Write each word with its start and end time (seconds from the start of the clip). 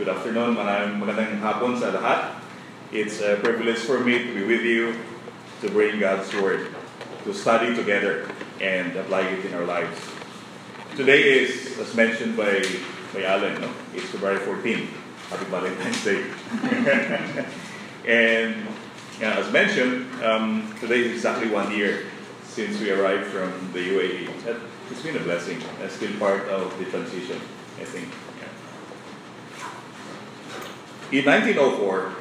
Good 0.00 0.08
afternoon, 0.08 0.56
maraming 0.56 0.96
magandang 0.96 1.44
hapon 1.44 1.76
sa 1.76 1.92
lahat. 1.92 2.40
It's 2.88 3.20
a 3.20 3.36
privilege 3.36 3.84
for 3.84 4.00
me 4.00 4.16
to 4.16 4.32
be 4.32 4.48
with 4.48 4.64
you 4.64 4.96
to 5.60 5.68
bring 5.68 6.00
God's 6.00 6.24
Word, 6.40 6.72
to 7.28 7.36
study 7.36 7.76
together 7.76 8.24
and 8.64 8.96
apply 8.96 9.28
it 9.28 9.44
in 9.44 9.52
our 9.52 9.68
lives. 9.68 10.00
Today 10.96 11.44
is, 11.44 11.76
as 11.76 11.92
mentioned 11.92 12.32
by, 12.32 12.64
by 13.12 13.28
Alan, 13.28 13.60
no? 13.60 13.68
it's 13.92 14.08
February 14.08 14.40
14. 14.40 14.88
Happy 15.28 15.46
Valentine's 15.52 16.00
Day. 16.00 16.24
and 18.08 18.56
yeah, 19.20 19.36
as 19.36 19.52
mentioned, 19.52 20.08
um, 20.24 20.64
today 20.80 21.12
is 21.12 21.20
exactly 21.20 21.52
one 21.52 21.76
year 21.76 22.08
since 22.48 22.80
we 22.80 22.88
arrived 22.88 23.28
from 23.28 23.52
the 23.76 23.84
UAE. 23.92 24.32
It's 24.88 25.04
been 25.04 25.20
a 25.20 25.24
blessing. 25.28 25.60
That's 25.76 26.00
still 26.00 26.16
part 26.16 26.48
of 26.48 26.72
the 26.80 26.88
transition, 26.88 27.36
I 27.76 27.84
think. 27.84 28.08
In 31.10 31.24
1904, 31.24 32.14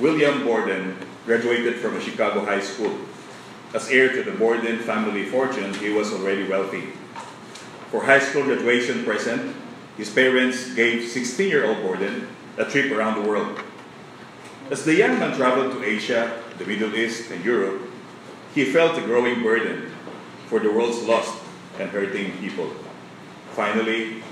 William 0.00 0.44
Borden 0.44 0.98
graduated 1.24 1.76
from 1.76 1.96
a 1.96 2.00
Chicago 2.00 2.44
high 2.44 2.60
school. 2.60 2.92
As 3.72 3.88
heir 3.88 4.12
to 4.12 4.22
the 4.22 4.36
Borden 4.36 4.80
family 4.80 5.24
fortune, 5.24 5.72
he 5.72 5.88
was 5.88 6.12
already 6.12 6.46
wealthy. 6.46 6.92
For 7.90 8.04
high 8.04 8.18
school 8.18 8.44
graduation 8.44 9.02
present, 9.02 9.56
his 9.96 10.10
parents 10.10 10.74
gave 10.74 11.08
16-year-old 11.08 11.80
Borden 11.80 12.28
a 12.58 12.66
trip 12.66 12.92
around 12.92 13.22
the 13.22 13.26
world. 13.26 13.58
As 14.70 14.84
the 14.84 14.94
young 14.94 15.18
man 15.18 15.34
traveled 15.34 15.72
to 15.72 15.82
Asia, 15.82 16.38
the 16.58 16.66
Middle 16.66 16.94
East, 16.94 17.30
and 17.30 17.42
Europe, 17.42 17.80
he 18.54 18.66
felt 18.66 18.98
a 18.98 19.06
growing 19.08 19.42
burden 19.42 19.90
for 20.48 20.60
the 20.60 20.70
world's 20.70 21.00
lost 21.08 21.32
and 21.80 21.88
hurting 21.88 22.36
people. 22.44 22.68
Finally, 23.52 24.22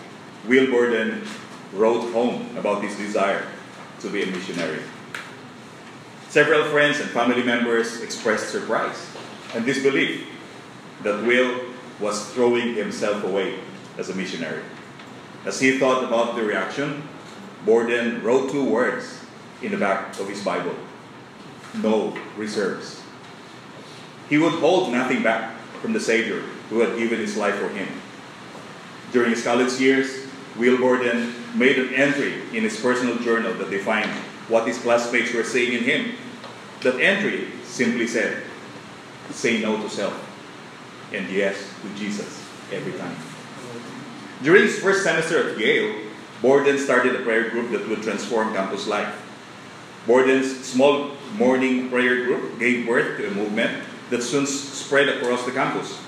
Will 0.46 0.70
Borden 0.70 1.24
wrote 1.72 2.12
home 2.12 2.54
about 2.58 2.84
his 2.84 2.94
desire 2.98 3.48
to 4.02 4.10
be 4.10 4.22
a 4.22 4.26
missionary. 4.26 4.80
Several 6.28 6.64
friends 6.70 7.00
and 7.00 7.10
family 7.10 7.42
members 7.42 8.00
expressed 8.00 8.50
surprise 8.50 9.06
and 9.54 9.64
disbelief 9.64 10.26
that 11.02 11.24
Will 11.24 11.60
was 12.00 12.30
throwing 12.32 12.74
himself 12.74 13.22
away 13.24 13.60
as 13.98 14.10
a 14.10 14.14
missionary. 14.14 14.62
As 15.44 15.60
he 15.60 15.78
thought 15.78 16.04
about 16.04 16.36
the 16.36 16.42
reaction, 16.42 17.02
Borden 17.64 18.22
wrote 18.22 18.50
two 18.50 18.64
words 18.64 19.20
in 19.60 19.72
the 19.72 19.78
back 19.78 20.18
of 20.18 20.28
his 20.28 20.42
Bible 20.44 20.74
no 21.74 22.16
reserves. 22.36 23.00
He 24.28 24.38
would 24.38 24.52
hold 24.54 24.92
nothing 24.92 25.22
back 25.22 25.56
from 25.80 25.92
the 25.92 26.00
Savior 26.00 26.40
who 26.68 26.80
had 26.80 26.98
given 26.98 27.18
his 27.18 27.36
life 27.36 27.54
for 27.56 27.68
him. 27.68 27.88
During 29.12 29.30
his 29.30 29.44
college 29.44 29.80
years, 29.80 30.26
Will 30.56 30.78
Borden 30.78 31.34
made 31.54 31.78
an 31.78 31.94
entry 31.94 32.42
in 32.56 32.64
his 32.64 32.80
personal 32.80 33.18
journal 33.18 33.54
that 33.54 33.70
defined 33.70 34.10
what 34.48 34.66
his 34.66 34.78
classmates 34.78 35.32
were 35.34 35.44
saying 35.44 35.72
in 35.72 35.84
him. 35.84 36.14
That 36.82 37.00
entry 37.00 37.48
simply 37.64 38.06
said, 38.06 38.42
say 39.30 39.60
no 39.60 39.80
to 39.80 39.88
self 39.88 40.14
and 41.12 41.28
yes 41.30 41.56
to 41.82 41.98
Jesus 41.98 42.44
every 42.72 42.92
time. 42.92 43.16
During 44.42 44.64
his 44.64 44.78
first 44.80 45.04
semester 45.04 45.50
at 45.50 45.58
Yale, 45.58 46.10
Borden 46.40 46.78
started 46.78 47.14
a 47.14 47.22
prayer 47.22 47.50
group 47.50 47.70
that 47.70 47.88
would 47.88 48.02
transform 48.02 48.52
campus 48.52 48.88
life. 48.88 49.14
Borden's 50.06 50.64
small 50.64 51.12
morning 51.36 51.88
prayer 51.88 52.24
group 52.24 52.58
gave 52.58 52.86
birth 52.86 53.18
to 53.18 53.28
a 53.28 53.30
movement 53.30 53.84
that 54.10 54.22
soon 54.22 54.46
spread 54.46 55.08
across 55.08 55.44
the 55.46 55.52
campus. 55.52 55.98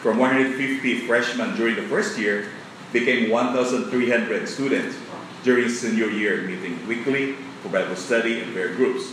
From 0.00 0.18
150 0.18 1.06
freshmen 1.06 1.54
during 1.56 1.76
the 1.76 1.82
first 1.82 2.18
year 2.18 2.50
became 2.92 3.30
1,300 3.30 4.48
students 4.48 4.96
during 5.42 5.68
senior 5.68 6.10
year, 6.10 6.42
meeting 6.42 6.86
weekly 6.86 7.34
for 7.62 7.68
Bible 7.68 7.96
study 7.96 8.40
and 8.40 8.52
prayer 8.52 8.74
groups. 8.74 9.12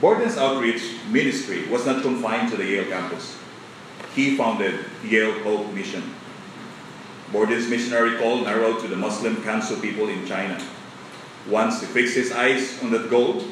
Borden's 0.00 0.36
outreach 0.36 0.82
ministry 1.10 1.66
was 1.68 1.86
not 1.86 2.02
confined 2.02 2.50
to 2.50 2.56
the 2.56 2.64
Yale 2.64 2.86
campus. 2.86 3.38
He 4.14 4.36
founded 4.36 4.84
Yale 5.04 5.42
Hope 5.42 5.72
Mission. 5.72 6.14
Borden's 7.32 7.68
missionary 7.68 8.18
call 8.18 8.44
narrowed 8.44 8.80
to 8.80 8.88
the 8.88 8.96
Muslim 8.96 9.36
Kansu 9.36 9.80
people 9.80 10.08
in 10.08 10.26
China. 10.26 10.60
Once 11.48 11.80
he 11.80 11.86
fixed 11.86 12.14
his 12.14 12.32
eyes 12.32 12.82
on 12.82 12.90
that 12.90 13.08
goal, 13.10 13.42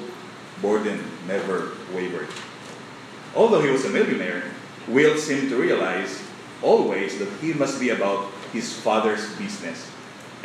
Borden 0.61 1.03
never 1.27 1.73
wavered. 1.95 2.29
Although 3.35 3.63
he 3.63 3.71
was 3.71 3.85
a 3.85 3.91
millionaire, 3.91 4.45
Will 4.87 5.17
seemed 5.17 5.49
to 5.49 5.57
realize 5.57 6.23
always 6.63 7.19
that 7.19 7.29
he 7.41 7.53
must 7.53 7.81
be 7.81 7.91
about 7.91 8.31
his 8.55 8.73
father's 8.73 9.35
business 9.35 9.91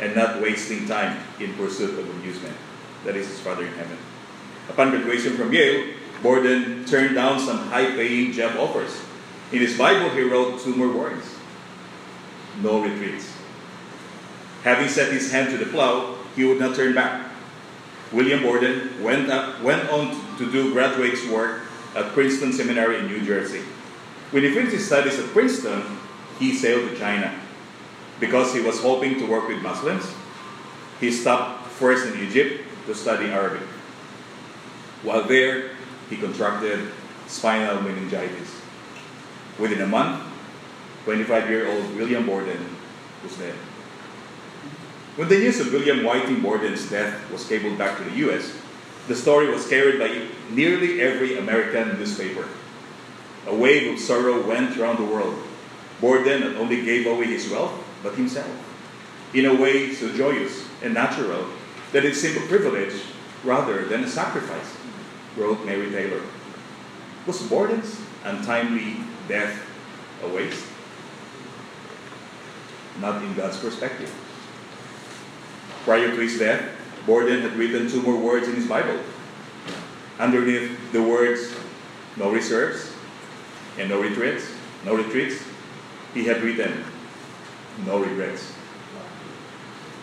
and 0.00 0.16
not 0.16 0.42
wasting 0.42 0.86
time 0.86 1.22
in 1.38 1.54
pursuit 1.54 1.96
of 1.96 2.10
amusement. 2.10 2.56
That 3.04 3.16
is 3.16 3.28
his 3.28 3.40
father 3.40 3.64
in 3.64 3.72
heaven. 3.72 3.96
Upon 4.68 4.90
graduation 4.90 5.36
from 5.36 5.52
Yale, 5.52 5.94
Borden 6.22 6.84
turned 6.84 7.14
down 7.14 7.38
some 7.38 7.58
high 7.68 7.92
paying 7.92 8.32
job 8.32 8.58
offers. 8.58 9.00
In 9.52 9.60
his 9.60 9.78
Bible, 9.78 10.10
he 10.10 10.22
wrote 10.22 10.60
two 10.60 10.74
more 10.74 10.92
words 10.92 11.24
no 12.60 12.82
retreats. 12.82 13.32
Having 14.64 14.88
set 14.88 15.12
his 15.12 15.32
hand 15.32 15.50
to 15.50 15.56
the 15.56 15.70
plow, 15.70 16.16
he 16.36 16.44
would 16.44 16.58
not 16.58 16.76
turn 16.76 16.94
back. 16.94 17.30
William 18.12 18.42
Borden 18.42 19.02
went, 19.02 19.30
up, 19.30 19.62
went 19.62 19.88
on 19.88 20.36
to 20.36 20.50
do 20.50 20.72
graduate's 20.72 21.26
work 21.28 21.62
at 21.94 22.12
Princeton 22.12 22.52
Seminary 22.52 22.98
in 22.98 23.06
New 23.06 23.24
Jersey. 23.24 23.62
When 24.30 24.42
he 24.42 24.52
finished 24.52 24.74
his 24.74 24.86
studies 24.86 25.18
at 25.18 25.26
Princeton, 25.26 25.82
he 26.38 26.54
sailed 26.54 26.90
to 26.90 26.98
China 26.98 27.39
because 28.20 28.52
he 28.52 28.60
was 28.60 28.80
hoping 28.80 29.18
to 29.18 29.26
work 29.26 29.48
with 29.48 29.62
Muslims, 29.62 30.04
he 31.00 31.10
stopped 31.10 31.66
first 31.68 32.06
in 32.06 32.20
Egypt 32.20 32.62
to 32.86 32.94
study 32.94 33.32
Arabic. 33.32 33.66
While 35.02 35.24
there, 35.24 35.70
he 36.10 36.16
contracted 36.16 36.92
spinal 37.26 37.80
meningitis. 37.80 38.60
Within 39.58 39.80
a 39.80 39.86
month, 39.86 40.22
25 41.04 41.48
year 41.48 41.72
old 41.72 41.96
William 41.96 42.26
Borden 42.26 42.76
was 43.24 43.36
dead. 43.36 43.54
When 45.16 45.28
the 45.28 45.38
news 45.38 45.60
of 45.60 45.72
William 45.72 46.04
Whiting 46.04 46.40
Borden's 46.40 46.88
death 46.88 47.30
was 47.32 47.48
cabled 47.48 47.78
back 47.78 47.96
to 47.98 48.04
the 48.04 48.16
US, 48.28 48.52
the 49.08 49.16
story 49.16 49.50
was 49.50 49.66
carried 49.66 49.98
by 49.98 50.28
nearly 50.50 51.00
every 51.00 51.38
American 51.38 51.98
newspaper. 51.98 52.46
A 53.46 53.54
wave 53.54 53.92
of 53.92 53.98
sorrow 53.98 54.46
went 54.46 54.76
around 54.76 54.98
the 54.98 55.10
world. 55.10 55.36
Borden 56.00 56.40
not 56.40 56.56
only 56.56 56.84
gave 56.84 57.06
away 57.06 57.26
his 57.26 57.50
wealth, 57.50 57.79
but 58.02 58.14
himself, 58.14 58.50
in 59.34 59.46
a 59.46 59.54
way 59.54 59.92
so 59.92 60.12
joyous 60.14 60.66
and 60.82 60.94
natural 60.94 61.46
that 61.92 62.04
it 62.04 62.14
seemed 62.14 62.36
a 62.36 62.46
privilege 62.46 62.94
rather 63.44 63.84
than 63.86 64.04
a 64.04 64.08
sacrifice, 64.08 64.76
wrote 65.36 65.64
Mary 65.64 65.90
Taylor. 65.90 66.22
Was 67.26 67.42
Borden's 67.42 68.00
untimely 68.24 68.96
death 69.28 69.60
a 70.22 70.28
waste? 70.28 70.64
Not 73.00 73.22
in 73.22 73.34
God's 73.34 73.58
perspective. 73.58 74.12
Prior 75.84 76.08
to 76.08 76.20
his 76.20 76.38
death, 76.38 76.68
Borden 77.06 77.40
had 77.40 77.56
written 77.56 77.88
two 77.88 78.02
more 78.02 78.16
words 78.16 78.48
in 78.48 78.54
his 78.54 78.66
Bible. 78.66 78.98
Underneath 80.18 80.92
the 80.92 81.02
words, 81.02 81.54
no 82.16 82.30
reserves 82.30 82.92
and 83.78 83.88
no 83.88 84.00
retreats, 84.00 84.44
no 84.84 84.94
retreats, 84.94 85.42
he 86.12 86.24
had 86.24 86.42
written, 86.42 86.84
no 87.86 87.98
regrets. 87.98 88.52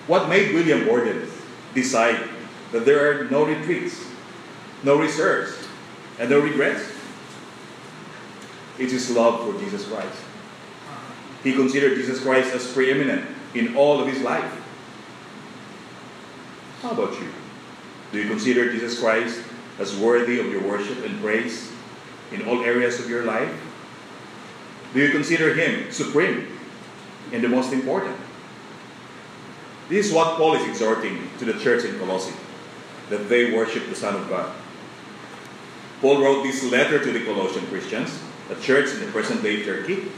What 0.08 0.30
made 0.30 0.54
William 0.54 0.86
Borden 0.86 1.30
decide 1.74 2.30
that 2.72 2.86
there 2.86 3.12
are 3.12 3.26
no 3.26 3.46
retreats, 3.46 4.06
no 4.84 4.98
reserves, 4.98 5.68
and 6.20 6.30
no 6.30 6.40
regrets? 6.40 6.92
It's 8.80 9.10
love 9.12 9.44
for 9.44 9.60
Jesus 9.60 9.88
Christ. 9.88 10.18
He 11.44 11.54
considered 11.54 11.96
Jesus 11.96 12.22
Christ 12.22 12.54
as 12.54 12.72
preeminent 12.72 13.26
in 13.54 13.76
all 13.76 14.00
of 14.00 14.08
his 14.08 14.22
life. 14.22 14.52
How 16.82 16.92
about 16.92 17.14
you? 17.20 17.30
Do 18.12 18.20
you 18.20 18.30
consider 18.30 18.72
Jesus 18.72 19.00
Christ 19.00 19.42
as 19.80 19.96
worthy 19.98 20.40
of 20.40 20.48
your 20.48 20.62
worship 20.62 21.04
and 21.06 21.20
praise 21.22 21.72
in 22.32 22.48
all 22.48 22.64
areas 22.64 23.00
of 23.00 23.10
your 23.10 23.24
life? 23.24 23.52
Do 24.94 25.02
you 25.02 25.12
consider 25.12 25.54
him 25.54 25.92
supreme 25.92 26.57
and 27.32 27.44
the 27.44 27.50
most 27.50 27.74
important. 27.74 28.16
This 29.90 30.08
is 30.08 30.14
what 30.14 30.38
Paul 30.38 30.56
is 30.56 30.68
exhorting 30.68 31.30
to 31.40 31.46
the 31.46 31.54
church 31.54 31.86
in 31.86 31.98
Colossae 31.98 32.36
that 33.10 33.30
they 33.30 33.54
worship 33.54 33.88
the 33.88 33.96
Son 33.96 34.16
of 34.16 34.28
God. 34.30 34.54
Paul 36.02 36.22
wrote 36.22 36.44
this 36.44 36.64
letter 36.64 37.04
to 37.04 37.12
the 37.12 37.24
Colossian 37.24 37.66
Christians, 37.68 38.20
a 38.50 38.56
church 38.56 38.92
in 38.92 39.00
the 39.00 39.08
present 39.08 39.42
day 39.42 39.64
Turkey, 39.64 40.12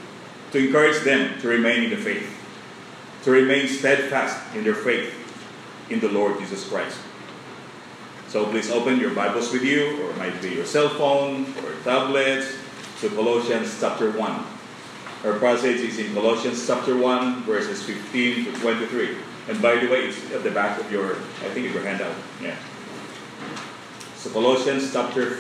to 0.52 0.58
encourage 0.58 1.04
them 1.04 1.40
to 1.42 1.48
remain 1.48 1.84
in 1.84 1.90
the 1.92 1.98
faith, 1.98 2.28
to 3.24 3.32
remain 3.32 3.68
steadfast 3.68 4.56
in 4.56 4.64
their 4.64 4.76
faith 4.76 5.14
in 5.90 6.00
the 6.00 6.10
Lord 6.10 6.40
Jesus 6.40 6.68
Christ. 6.68 6.98
So 8.28 8.46
please 8.46 8.70
open 8.70 9.00
your 9.00 9.14
Bibles 9.14 9.52
with 9.52 9.64
you, 9.64 10.04
or 10.04 10.14
might 10.14 10.42
be 10.42 10.50
your 10.50 10.66
cell 10.66 10.90
phone 10.90 11.46
or 11.64 11.74
tablets, 11.84 12.56
to 13.02 13.10
Colossians 13.10 13.78
chapter 13.80 14.12
1. 14.12 14.59
Our 15.24 15.38
passage 15.38 15.82
is 15.82 16.00
in 16.00 16.14
Colossians 16.14 16.66
chapter 16.66 16.96
1, 16.96 17.44
verses 17.44 17.84
15 17.84 18.46
to 18.46 18.52
23. 18.62 19.18
And 19.50 19.62
by 19.62 19.76
the 19.76 19.88
way, 19.90 20.08
it's 20.08 20.32
at 20.32 20.44
the 20.44 20.52
back 20.52 20.80
of 20.80 20.90
your, 20.90 21.18
I 21.44 21.52
think, 21.52 21.74
your 21.74 21.84
handout. 21.84 22.16
Yeah. 22.42 22.56
So 24.16 24.30
Colossians 24.30 24.94
chapter, 24.94 25.36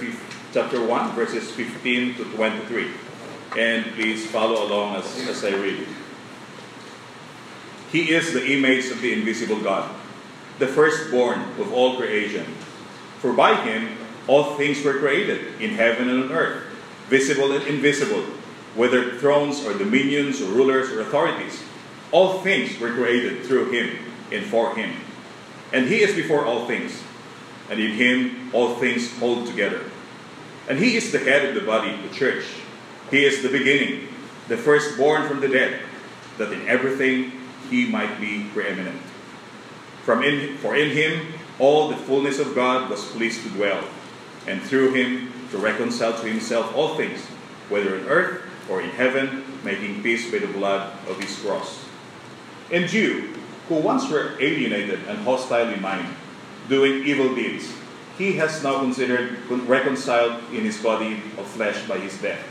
chapter 0.52 0.86
1, 0.86 1.12
verses 1.16 1.50
15 1.52 2.16
to 2.16 2.26
23. 2.26 2.92
And 3.58 3.86
please 3.94 4.30
follow 4.30 4.68
along 4.68 4.98
as, 4.98 5.06
as 5.30 5.46
I 5.46 5.56
read. 5.56 5.88
He 7.90 8.12
is 8.12 8.34
the 8.34 8.46
image 8.52 8.92
of 8.92 9.00
the 9.00 9.14
invisible 9.14 9.62
God, 9.62 9.90
the 10.60 10.68
firstborn 10.68 11.40
of 11.58 11.72
all 11.72 11.96
creation. 11.96 12.44
For 13.20 13.32
by 13.32 13.56
him 13.56 13.98
all 14.28 14.56
things 14.56 14.84
were 14.84 15.00
created, 15.00 15.62
in 15.62 15.72
heaven 15.72 16.10
and 16.10 16.26
on 16.26 16.32
earth, 16.34 16.64
visible 17.08 17.54
and 17.54 17.66
invisible, 17.66 18.26
whether 18.76 19.18
thrones 19.18 19.66
or 19.66 19.78
dominions 19.78 20.42
or 20.42 20.46
rulers 20.46 20.92
or 20.92 21.02
authorities. 21.02 21.64
All 22.12 22.40
things 22.42 22.80
were 22.80 22.94
created 22.94 23.44
through 23.44 23.72
him 23.72 23.98
and 24.32 24.46
for 24.46 24.76
him. 24.76 24.96
And 25.72 25.88
he 25.88 26.02
is 26.02 26.16
before 26.16 26.46
all 26.46 26.66
things, 26.66 27.04
and 27.70 27.80
in 27.80 27.92
him 27.92 28.50
all 28.54 28.76
things 28.76 29.18
hold 29.20 29.48
together. 29.48 29.82
And 30.68 30.80
he 30.80 30.96
is 30.96 31.12
the 31.12 31.20
head 31.20 31.46
of 31.46 31.56
the 31.56 31.62
body, 31.62 31.96
the 32.08 32.14
church. 32.14 32.46
He 33.12 33.26
is 33.26 33.42
the 33.42 33.50
beginning, 33.50 34.08
the 34.48 34.58
firstborn 34.58 35.28
from 35.28 35.40
the 35.40 35.48
dead, 35.48 35.82
that 36.38 36.52
in 36.52 36.68
everything 36.68 37.32
he 37.70 37.88
might 37.88 38.20
be 38.20 38.46
preeminent. 38.54 39.02
From 40.04 40.24
in, 40.24 40.58
for 40.58 40.76
in 40.76 40.92
him 40.92 41.34
all 41.60 41.90
the 41.90 41.98
fullness 41.98 42.40
of 42.40 42.56
God 42.56 42.90
was 42.90 43.06
pleased 43.12 43.44
to 43.44 43.50
dwell, 43.50 43.84
and 44.48 44.62
through 44.62 44.94
him 44.94 45.32
to 45.52 45.58
reconcile 45.58 46.14
to 46.14 46.28
himself 46.28 46.76
all 46.76 46.96
things, 46.96 47.20
whether 47.70 47.96
on 48.00 48.06
earth 48.08 48.49
or 48.70 48.82
in 48.82 48.90
heaven, 48.92 49.44
making 49.64 50.04
peace 50.04 50.32
by 50.32 50.40
the 50.40 50.48
blood 50.48 50.92
of 51.08 51.20
his 51.20 51.36
cross. 51.40 51.86
And 52.72 52.92
you, 52.92 53.34
who 53.68 53.76
once 53.76 54.10
were 54.10 54.38
alienated 54.40 55.00
and 55.08 55.18
hostile 55.20 55.70
in 55.70 55.82
mind, 55.82 56.08
doing 56.68 57.06
evil 57.06 57.34
deeds, 57.36 57.74
he 58.18 58.34
has 58.34 58.64
now 58.64 58.80
considered 58.80 59.38
reconciled 59.50 60.44
in 60.54 60.62
his 60.62 60.78
body 60.82 61.14
of 61.38 61.48
flesh 61.48 61.88
by 61.88 61.98
his 61.98 62.22
death, 62.22 62.44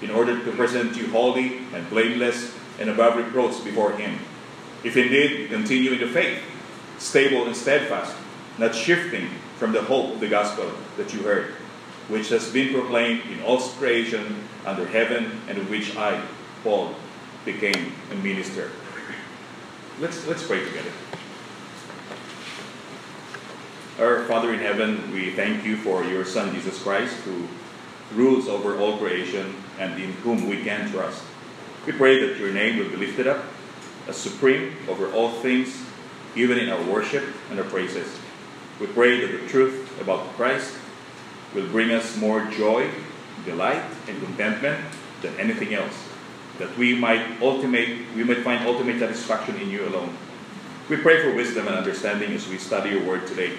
in 0.00 0.10
order 0.10 0.42
to 0.44 0.52
present 0.52 0.96
you 0.96 1.08
holy 1.10 1.58
and 1.74 1.88
blameless 1.90 2.54
and 2.78 2.88
above 2.88 3.16
reproach 3.16 3.62
before 3.64 3.92
him. 3.92 4.18
If 4.84 4.96
indeed 4.96 5.40
you 5.40 5.48
continue 5.48 5.92
in 5.92 5.98
the 5.98 6.06
faith, 6.06 6.40
stable 6.98 7.46
and 7.46 7.56
steadfast, 7.56 8.14
not 8.58 8.74
shifting 8.74 9.28
from 9.56 9.72
the 9.72 9.82
hope 9.82 10.14
of 10.14 10.20
the 10.20 10.28
gospel 10.28 10.70
that 10.96 11.12
you 11.12 11.22
heard, 11.22 11.54
which 12.08 12.30
has 12.30 12.50
been 12.50 12.72
proclaimed 12.72 13.22
in 13.30 13.42
all 13.42 13.60
creation 13.60 14.44
under 14.64 14.86
heaven, 14.86 15.40
and 15.48 15.58
of 15.58 15.70
which 15.70 15.96
I, 15.96 16.22
Paul, 16.64 16.94
became 17.44 17.92
a 18.10 18.14
minister. 18.16 18.70
Let's, 20.00 20.26
let's 20.26 20.46
pray 20.46 20.64
together. 20.64 20.90
Our 23.98 24.24
Father 24.24 24.54
in 24.54 24.60
heaven, 24.60 25.12
we 25.12 25.32
thank 25.32 25.64
you 25.64 25.76
for 25.76 26.04
your 26.04 26.24
Son, 26.24 26.54
Jesus 26.54 26.80
Christ, 26.82 27.14
who 27.20 27.48
rules 28.14 28.48
over 28.48 28.78
all 28.78 28.96
creation 28.96 29.54
and 29.78 30.00
in 30.00 30.12
whom 30.12 30.48
we 30.48 30.62
can 30.62 30.90
trust. 30.90 31.22
We 31.84 31.92
pray 31.92 32.26
that 32.26 32.38
your 32.38 32.52
name 32.52 32.78
will 32.78 32.88
be 32.88 32.96
lifted 32.96 33.26
up 33.26 33.44
as 34.06 34.16
supreme 34.16 34.76
over 34.88 35.12
all 35.12 35.30
things, 35.30 35.82
even 36.36 36.58
in 36.58 36.70
our 36.70 36.82
worship 36.84 37.24
and 37.50 37.58
our 37.58 37.66
praises. 37.66 38.18
We 38.80 38.86
pray 38.86 39.20
that 39.20 39.40
the 39.40 39.48
truth 39.48 40.00
about 40.00 40.26
Christ 40.36 40.74
will 41.54 41.66
bring 41.68 41.90
us 41.90 42.16
more 42.16 42.44
joy, 42.46 42.90
delight, 43.44 43.82
and 44.06 44.22
contentment 44.22 44.84
than 45.22 45.34
anything 45.38 45.74
else 45.74 46.08
that 46.58 46.76
we 46.76 46.94
might 46.94 47.40
ultimate 47.40 47.88
we 48.14 48.24
might 48.24 48.42
find 48.42 48.66
ultimate 48.66 48.98
satisfaction 48.98 49.56
in 49.56 49.70
you 49.70 49.86
alone. 49.86 50.16
We 50.88 50.96
pray 50.96 51.22
for 51.22 51.34
wisdom 51.34 51.68
and 51.68 51.76
understanding 51.76 52.32
as 52.32 52.48
we 52.48 52.58
study 52.58 52.90
your 52.90 53.04
word 53.04 53.26
today. 53.26 53.52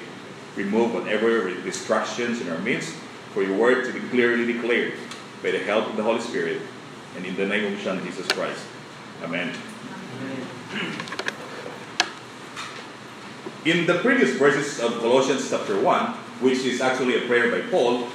Remove 0.55 0.93
whatever 0.93 1.49
distractions 1.61 2.41
in 2.41 2.49
our 2.49 2.57
midst 2.59 2.93
for 3.33 3.43
your 3.43 3.57
word 3.57 3.85
to 3.85 3.93
be 3.93 4.05
clearly 4.09 4.51
declared 4.51 4.93
by 5.41 5.51
the 5.51 5.59
help 5.59 5.87
of 5.87 5.95
the 5.95 6.03
Holy 6.03 6.19
Spirit 6.19 6.61
and 7.15 7.25
in 7.25 7.35
the 7.35 7.45
name 7.45 7.73
of 7.73 7.79
Son 7.81 8.03
Jesus 8.03 8.27
Christ. 8.27 8.65
Amen. 9.23 9.53
In 13.65 13.85
the 13.85 13.99
previous 13.99 14.37
verses 14.37 14.79
of 14.79 14.99
Colossians 14.99 15.49
chapter 15.49 15.79
1, 15.79 16.13
which 16.39 16.59
is 16.59 16.81
actually 16.81 17.17
a 17.17 17.27
prayer 17.27 17.51
by 17.51 17.67
Paul, 17.69 18.07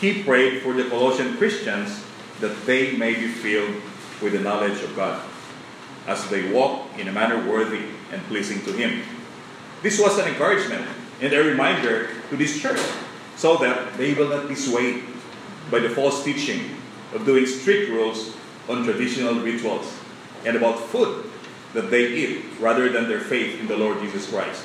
he 0.00 0.22
prayed 0.22 0.62
for 0.62 0.72
the 0.72 0.84
Colossian 0.84 1.36
Christians 1.36 2.04
that 2.40 2.66
they 2.66 2.96
may 2.96 3.14
be 3.14 3.28
filled 3.28 3.80
with 4.20 4.32
the 4.32 4.40
knowledge 4.40 4.82
of 4.82 4.94
God, 4.96 5.22
as 6.06 6.28
they 6.28 6.50
walk 6.52 6.98
in 6.98 7.08
a 7.08 7.12
manner 7.12 7.48
worthy 7.48 7.84
and 8.12 8.22
pleasing 8.24 8.60
to 8.64 8.72
Him. 8.72 9.02
This 9.82 10.00
was 10.00 10.18
an 10.18 10.28
encouragement 10.28 10.86
and 11.20 11.32
a 11.32 11.42
reminder 11.42 12.10
to 12.30 12.36
this 12.36 12.60
church 12.60 12.80
so 13.36 13.56
that 13.58 13.96
they 13.96 14.14
will 14.14 14.28
not 14.28 14.48
be 14.48 14.54
swayed 14.54 15.04
by 15.70 15.78
the 15.80 15.90
false 15.90 16.24
teaching 16.24 16.76
of 17.12 17.24
doing 17.24 17.46
strict 17.46 17.90
rules 17.90 18.36
on 18.68 18.84
traditional 18.84 19.34
rituals 19.34 19.92
and 20.44 20.56
about 20.56 20.78
food 20.78 21.30
that 21.72 21.90
they 21.90 22.12
eat 22.12 22.44
rather 22.60 22.88
than 22.88 23.08
their 23.08 23.20
faith 23.20 23.60
in 23.60 23.66
the 23.66 23.76
Lord 23.76 24.00
Jesus 24.00 24.30
Christ. 24.30 24.64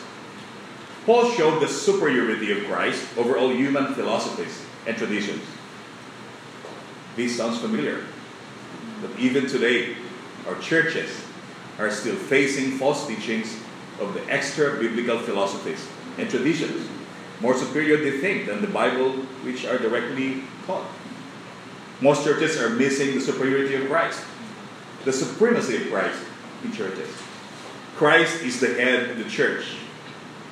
Paul 1.10 1.32
showed 1.32 1.60
the 1.60 1.68
superiority 1.68 2.52
of 2.52 2.68
Christ 2.68 3.04
over 3.18 3.36
all 3.36 3.50
human 3.50 3.96
philosophies 3.96 4.64
and 4.86 4.96
traditions. 4.96 5.42
This 7.16 7.36
sounds 7.36 7.58
familiar. 7.58 8.04
But 9.02 9.18
even 9.18 9.48
today, 9.48 9.96
our 10.48 10.54
churches 10.60 11.10
are 11.80 11.90
still 11.90 12.16
facing 12.16 12.78
false 12.78 13.08
teachings 13.08 13.58
of 14.00 14.14
the 14.14 14.24
extra 14.30 14.78
biblical 14.80 15.18
philosophies 15.18 15.84
and 16.20 16.30
traditions, 16.30 16.88
more 17.42 17.56
superior 17.56 17.98
they 17.98 18.20
think 18.20 18.46
than 18.46 18.62
the 18.62 18.68
Bible, 18.68 19.14
which 19.42 19.66
are 19.66 19.80
directly 19.80 20.44
taught. 20.68 20.86
Most 22.02 22.24
churches 22.24 22.62
are 22.62 22.70
missing 22.70 23.16
the 23.16 23.22
superiority 23.22 23.74
of 23.74 23.88
Christ, 23.88 24.24
the 25.06 25.12
supremacy 25.12 25.78
of 25.78 25.90
Christ 25.90 26.22
in 26.64 26.72
churches. 26.72 27.10
Christ 27.96 28.44
is 28.44 28.60
the 28.60 28.76
head 28.76 29.10
of 29.10 29.18
the 29.18 29.28
church, 29.28 29.66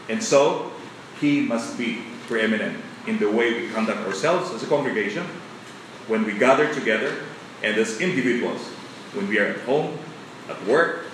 and 0.09 0.23
so 0.23 0.71
he 1.19 1.41
must 1.41 1.77
be 1.77 2.03
preeminent 2.27 2.77
in 3.07 3.19
the 3.19 3.29
way 3.29 3.61
we 3.61 3.69
conduct 3.69 3.99
ourselves 4.05 4.51
as 4.53 4.63
a 4.63 4.67
congregation, 4.67 5.25
when 6.07 6.25
we 6.25 6.33
gather 6.37 6.73
together, 6.73 7.15
and 7.63 7.77
as 7.77 7.99
individuals, 7.99 8.61
when 9.13 9.27
we 9.27 9.39
are 9.39 9.45
at 9.45 9.59
home, 9.61 9.97
at 10.49 10.63
work, 10.65 11.05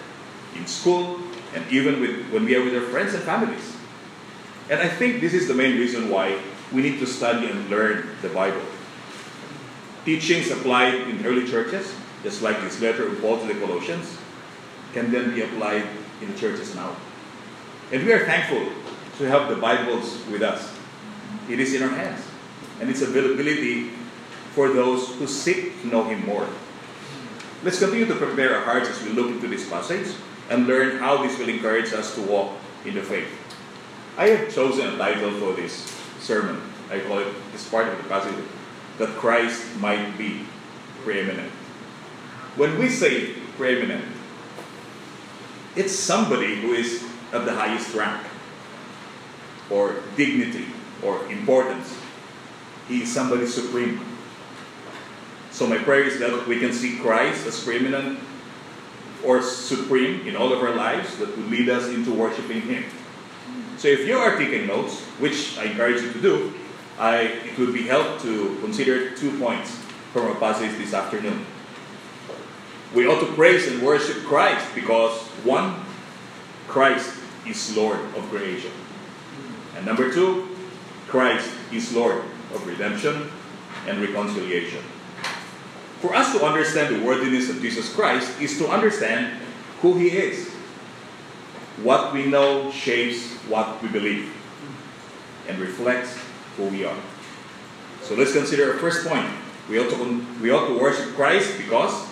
in 0.55 0.67
school, 0.67 1.19
and 1.53 1.65
even 1.71 2.01
with, 2.01 2.29
when 2.31 2.45
we 2.45 2.55
are 2.55 2.63
with 2.63 2.75
our 2.75 2.89
friends 2.89 3.13
and 3.13 3.23
families. 3.23 3.75
And 4.69 4.81
I 4.81 4.87
think 4.87 5.21
this 5.21 5.33
is 5.33 5.47
the 5.47 5.53
main 5.53 5.77
reason 5.77 6.09
why 6.09 6.39
we 6.71 6.81
need 6.81 6.99
to 6.99 7.05
study 7.05 7.47
and 7.49 7.69
learn 7.69 8.09
the 8.21 8.29
Bible. 8.29 8.61
Teachings 10.05 10.51
applied 10.51 10.95
in 10.95 11.25
early 11.25 11.47
churches, 11.47 11.93
just 12.23 12.41
like 12.41 12.59
this 12.61 12.81
letter 12.81 13.07
of 13.07 13.21
Paul 13.21 13.39
to 13.39 13.47
the 13.47 13.59
Colossians, 13.59 14.17
can 14.93 15.11
then 15.11 15.33
be 15.33 15.41
applied 15.41 15.85
in 16.21 16.35
churches 16.35 16.75
now. 16.75 16.95
And 17.91 18.03
we 18.05 18.11
are 18.13 18.25
thankful 18.25 18.67
to 19.17 19.25
have 19.25 19.47
the 19.47 19.55
Bibles 19.55 20.25
with 20.31 20.41
us. 20.41 20.73
It 21.47 21.59
is 21.59 21.73
in 21.75 21.83
our 21.83 21.89
hands, 21.89 22.25
and 22.81 22.89
its 22.89 23.01
availability 23.01 23.89
for 24.53 24.73
those 24.73 25.13
who 25.15 25.27
seek 25.27 25.81
to 25.81 25.87
know 25.87 26.03
Him 26.03 26.25
more. 26.25 26.47
Let's 27.63 27.79
continue 27.79 28.07
to 28.07 28.15
prepare 28.15 28.55
our 28.55 28.65
hearts 28.65 28.89
as 28.89 29.03
we 29.03 29.11
look 29.11 29.29
into 29.29 29.47
this 29.47 29.69
passage 29.69 30.15
and 30.49 30.65
learn 30.65 30.97
how 30.97 31.21
this 31.21 31.37
will 31.37 31.49
encourage 31.49 31.93
us 31.93 32.15
to 32.15 32.21
walk 32.23 32.57
in 32.85 32.95
the 32.95 33.03
faith. 33.03 33.29
I 34.17 34.29
have 34.29 34.53
chosen 34.53 34.87
a 34.87 34.97
title 34.97 35.31
for 35.39 35.53
this 35.53 35.73
sermon. 36.19 36.61
I 36.91 36.99
call 36.99 37.19
it, 37.19 37.27
this 37.51 37.69
part 37.69 37.87
of 37.87 37.97
the 37.97 38.09
passage, 38.09 38.35
that 38.97 39.09
Christ 39.09 39.63
might 39.79 40.17
be 40.17 40.41
preeminent. 41.03 41.51
When 42.55 42.77
we 42.77 42.89
say 42.89 43.33
preeminent, 43.57 44.05
it's 45.75 45.93
somebody 45.93 46.61
who 46.61 46.73
is 46.73 47.03
of 47.31 47.45
the 47.45 47.53
highest 47.53 47.93
rank 47.95 48.27
or 49.69 49.95
dignity 50.15 50.65
or 51.03 51.25
importance. 51.31 51.97
He 52.87 53.03
is 53.03 53.11
somebody 53.11 53.45
supreme. 53.47 54.05
So 55.51 55.67
my 55.67 55.77
prayer 55.77 56.03
is 56.03 56.19
that 56.19 56.47
we 56.47 56.59
can 56.59 56.73
see 56.73 56.97
Christ 56.97 57.45
as 57.45 57.63
preeminent 57.63 58.19
or 59.23 59.41
supreme 59.41 60.27
in 60.27 60.35
all 60.35 60.51
of 60.51 60.61
our 60.61 60.75
lives 60.75 61.17
that 61.17 61.35
will 61.37 61.45
lead 61.45 61.69
us 61.69 61.87
into 61.87 62.11
worshiping 62.13 62.61
Him. 62.61 62.83
So 63.77 63.87
if 63.87 64.07
you 64.07 64.17
are 64.17 64.37
taking 64.37 64.67
notes, 64.67 64.99
which 65.19 65.57
I 65.57 65.65
encourage 65.65 66.01
you 66.01 66.11
to 66.11 66.21
do, 66.21 66.53
I, 66.99 67.17
it 67.21 67.57
would 67.57 67.73
be 67.73 67.83
helpful 67.83 68.19
to 68.29 68.57
consider 68.61 69.15
two 69.15 69.37
points 69.39 69.77
from 70.11 70.27
our 70.27 70.35
passage 70.35 70.77
this 70.77 70.93
afternoon. 70.93 71.45
We 72.93 73.07
ought 73.07 73.19
to 73.21 73.33
praise 73.33 73.67
and 73.67 73.81
worship 73.81 74.23
Christ 74.23 74.65
because, 74.75 75.19
one, 75.43 75.83
Christ 76.67 77.13
is 77.47 77.75
Lord 77.75 77.99
of 78.15 78.23
creation. 78.29 78.71
And 79.83 79.89
number 79.89 80.13
two, 80.13 80.47
Christ 81.09 81.51
is 81.73 81.93
Lord 81.93 82.23
of 82.55 82.65
redemption 82.65 83.29
and 83.85 83.99
reconciliation. 83.99 84.79
For 85.99 86.15
us 86.15 86.31
to 86.31 86.45
understand 86.45 86.95
the 86.95 87.03
worthiness 87.03 87.49
of 87.49 87.59
Jesus 87.59 87.93
Christ 87.93 88.31
is 88.39 88.57
to 88.59 88.69
understand 88.69 89.41
who 89.81 89.97
He 89.97 90.07
is. 90.07 90.47
What 91.83 92.13
we 92.13 92.27
know 92.27 92.71
shapes 92.71 93.27
what 93.51 93.83
we 93.83 93.89
believe 93.89 94.31
and 95.49 95.59
reflects 95.59 96.17
who 96.55 96.67
we 96.67 96.85
are. 96.85 96.95
So 98.03 98.15
let's 98.15 98.31
consider 98.31 98.71
our 98.71 98.79
first 98.79 99.05
point. 99.05 99.27
We 99.67 99.79
ought 99.79 99.89
to, 99.89 100.25
we 100.41 100.49
ought 100.49 100.67
to 100.67 100.79
worship 100.79 101.13
Christ 101.15 101.57
because 101.57 102.07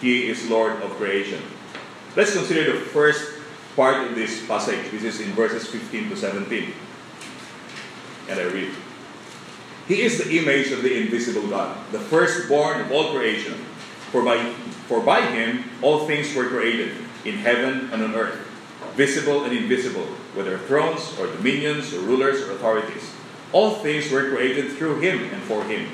He 0.00 0.28
is 0.28 0.50
Lord 0.50 0.82
of 0.82 0.90
creation. 0.98 1.44
Let's 2.16 2.32
consider 2.32 2.72
the 2.72 2.80
first 2.80 3.38
part 3.76 4.04
of 4.04 4.16
this 4.16 4.44
passage. 4.48 4.90
This 4.90 5.04
is 5.04 5.20
in 5.20 5.30
verses 5.34 5.64
15 5.68 6.10
to 6.10 6.16
17. 6.16 6.72
And 8.28 8.38
I 8.38 8.44
read. 8.44 8.74
He 9.86 10.02
is 10.02 10.18
the 10.18 10.38
image 10.38 10.70
of 10.70 10.82
the 10.82 11.00
invisible 11.00 11.48
God, 11.48 11.76
the 11.92 11.98
firstborn 11.98 12.82
of 12.82 12.92
all 12.92 13.12
creation. 13.12 13.54
For 14.12 14.22
by, 14.22 14.52
for 14.86 15.00
by 15.00 15.22
him 15.22 15.64
all 15.80 16.06
things 16.06 16.34
were 16.34 16.48
created, 16.48 16.92
in 17.24 17.36
heaven 17.36 17.90
and 17.92 18.02
on 18.02 18.14
earth, 18.14 18.38
visible 18.94 19.44
and 19.44 19.52
invisible, 19.56 20.04
whether 20.34 20.58
thrones 20.58 21.18
or 21.18 21.26
dominions 21.26 21.94
or 21.94 22.00
rulers 22.00 22.42
or 22.42 22.52
authorities. 22.52 23.12
All 23.52 23.76
things 23.76 24.10
were 24.10 24.28
created 24.28 24.72
through 24.72 25.00
him 25.00 25.32
and 25.32 25.42
for 25.42 25.64
him. 25.64 25.88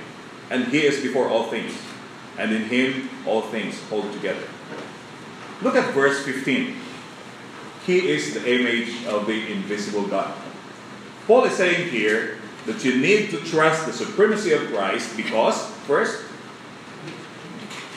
And 0.50 0.64
he 0.68 0.84
is 0.84 1.00
before 1.00 1.28
all 1.28 1.44
things. 1.44 1.72
And 2.36 2.52
in 2.52 2.64
him 2.64 3.08
all 3.26 3.42
things 3.42 3.80
hold 3.88 4.12
together. 4.12 4.46
Look 5.62 5.76
at 5.76 5.94
verse 5.94 6.24
15. 6.24 6.76
He 7.86 8.08
is 8.08 8.34
the 8.34 8.42
image 8.42 9.06
of 9.06 9.26
the 9.26 9.52
invisible 9.52 10.06
God. 10.06 10.34
Paul 11.26 11.44
is 11.44 11.54
saying 11.54 11.90
here 11.90 12.38
that 12.66 12.84
you 12.84 12.98
need 12.98 13.30
to 13.30 13.38
trust 13.38 13.86
the 13.86 13.92
supremacy 13.92 14.52
of 14.52 14.66
Christ 14.68 15.16
because, 15.16 15.70
first, 15.86 16.24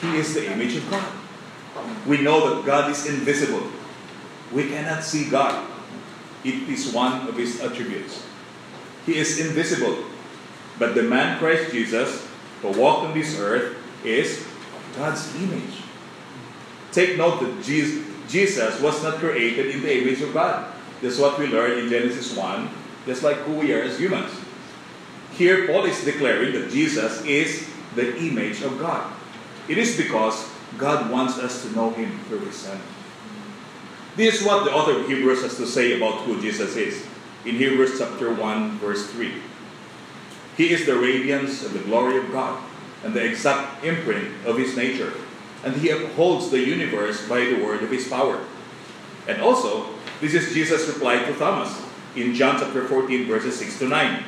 He 0.00 0.16
is 0.16 0.34
the 0.34 0.50
image 0.52 0.76
of 0.76 0.90
God. 0.90 1.12
We 2.06 2.22
know 2.22 2.56
that 2.56 2.66
God 2.66 2.90
is 2.90 3.06
invisible. 3.06 3.68
We 4.52 4.68
cannot 4.68 5.04
see 5.04 5.28
God. 5.28 5.66
It 6.44 6.68
is 6.68 6.92
one 6.92 7.28
of 7.28 7.36
His 7.36 7.60
attributes. 7.60 8.24
He 9.04 9.16
is 9.16 9.38
invisible. 9.44 10.04
But 10.78 10.94
the 10.94 11.02
man 11.02 11.38
Christ 11.38 11.72
Jesus, 11.72 12.26
who 12.62 12.68
walked 12.68 13.08
on 13.08 13.14
this 13.14 13.38
earth, 13.38 13.76
is 14.04 14.46
God's 14.96 15.34
image. 15.36 15.82
Take 16.92 17.18
note 17.18 17.40
that 17.40 17.62
Jesus 17.62 18.80
was 18.80 19.02
not 19.02 19.16
created 19.16 19.74
in 19.74 19.82
the 19.82 20.02
image 20.02 20.22
of 20.22 20.32
God. 20.32 20.72
That's 21.02 21.18
what 21.18 21.38
we 21.38 21.46
learn 21.46 21.78
in 21.78 21.88
Genesis 21.90 22.36
1, 22.36 22.68
just 23.08 23.22
like 23.22 23.38
who 23.38 23.54
we 23.54 23.72
are 23.72 23.80
as 23.80 23.98
humans. 23.98 24.30
Here, 25.32 25.66
Paul 25.66 25.86
is 25.86 26.04
declaring 26.04 26.52
that 26.52 26.70
Jesus 26.70 27.24
is 27.24 27.66
the 27.94 28.14
image 28.18 28.60
of 28.60 28.78
God. 28.78 29.10
It 29.66 29.78
is 29.78 29.96
because 29.96 30.46
God 30.76 31.10
wants 31.10 31.38
us 31.38 31.62
to 31.62 31.72
know 31.74 31.90
Him 31.90 32.20
through 32.28 32.40
His 32.40 32.56
Son. 32.56 32.78
This 34.14 34.42
is 34.42 34.46
what 34.46 34.64
the 34.64 34.74
author 34.74 35.00
of 35.00 35.08
Hebrews 35.08 35.40
has 35.40 35.56
to 35.56 35.66
say 35.66 35.96
about 35.96 36.20
who 36.26 36.38
Jesus 36.38 36.76
is. 36.76 37.06
In 37.46 37.54
Hebrews 37.54 37.98
chapter 37.98 38.34
1, 38.34 38.78
verse 38.78 39.08
3. 39.10 39.32
He 40.58 40.70
is 40.70 40.84
the 40.84 40.98
radiance 40.98 41.64
of 41.64 41.72
the 41.72 41.78
glory 41.78 42.18
of 42.18 42.30
God 42.30 42.62
and 43.04 43.14
the 43.14 43.24
exact 43.24 43.82
imprint 43.82 44.34
of 44.44 44.58
His 44.58 44.76
nature, 44.76 45.14
and 45.64 45.76
He 45.76 45.88
upholds 45.88 46.50
the 46.50 46.60
universe 46.60 47.26
by 47.26 47.40
the 47.40 47.64
word 47.64 47.82
of 47.82 47.90
His 47.90 48.06
power. 48.06 48.44
And 49.26 49.40
also, 49.40 49.94
this 50.20 50.34
is 50.34 50.52
Jesus' 50.52 50.88
reply 50.88 51.24
to 51.24 51.32
Thomas 51.32 51.87
in 52.22 52.34
John 52.34 52.58
chapter 52.58 52.86
14, 52.86 53.26
verses 53.26 53.58
6 53.58 53.78
to 53.80 53.88
9. 53.88 54.24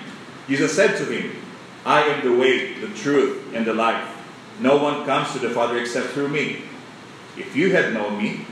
Jesus 0.48 0.74
said 0.74 0.96
to 0.98 1.04
him, 1.04 1.36
I 1.84 2.02
am 2.02 2.24
the 2.24 2.36
way, 2.36 2.74
the 2.74 2.88
truth, 2.94 3.54
and 3.54 3.66
the 3.66 3.74
life. 3.74 4.08
No 4.60 4.82
one 4.82 5.04
comes 5.06 5.32
to 5.32 5.38
the 5.38 5.50
Father 5.50 5.78
except 5.78 6.08
through 6.08 6.28
me. 6.28 6.62
If 7.36 7.56
you 7.56 7.72
had 7.72 7.94
known 7.94 8.18
me, 8.18 8.46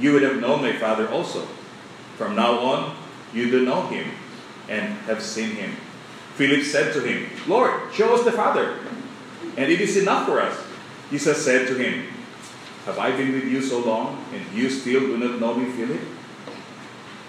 you 0.00 0.12
would 0.12 0.22
have 0.22 0.40
known 0.40 0.62
my 0.62 0.72
Father 0.76 1.08
also. 1.08 1.46
From 2.16 2.34
now 2.34 2.58
on, 2.58 2.96
you 3.32 3.50
do 3.50 3.64
know 3.64 3.86
him 3.86 4.10
and 4.68 4.94
have 5.06 5.22
seen 5.22 5.50
him. 5.50 5.76
Philip 6.34 6.64
said 6.64 6.92
to 6.94 7.00
him, 7.00 7.30
Lord, 7.46 7.92
show 7.92 8.14
us 8.14 8.24
the 8.24 8.32
Father, 8.32 8.78
and 9.56 9.70
it 9.70 9.80
is 9.80 9.96
enough 9.96 10.26
for 10.26 10.40
us. 10.40 10.58
Jesus 11.10 11.44
said 11.44 11.68
to 11.68 11.74
him, 11.74 12.06
Have 12.86 12.98
I 12.98 13.14
been 13.16 13.32
with 13.32 13.44
you 13.44 13.60
so 13.62 13.80
long, 13.80 14.24
and 14.32 14.42
you 14.56 14.70
still 14.70 15.00
do 15.00 15.18
not 15.18 15.38
know 15.38 15.54
me, 15.54 15.70
Philip? 15.72 16.00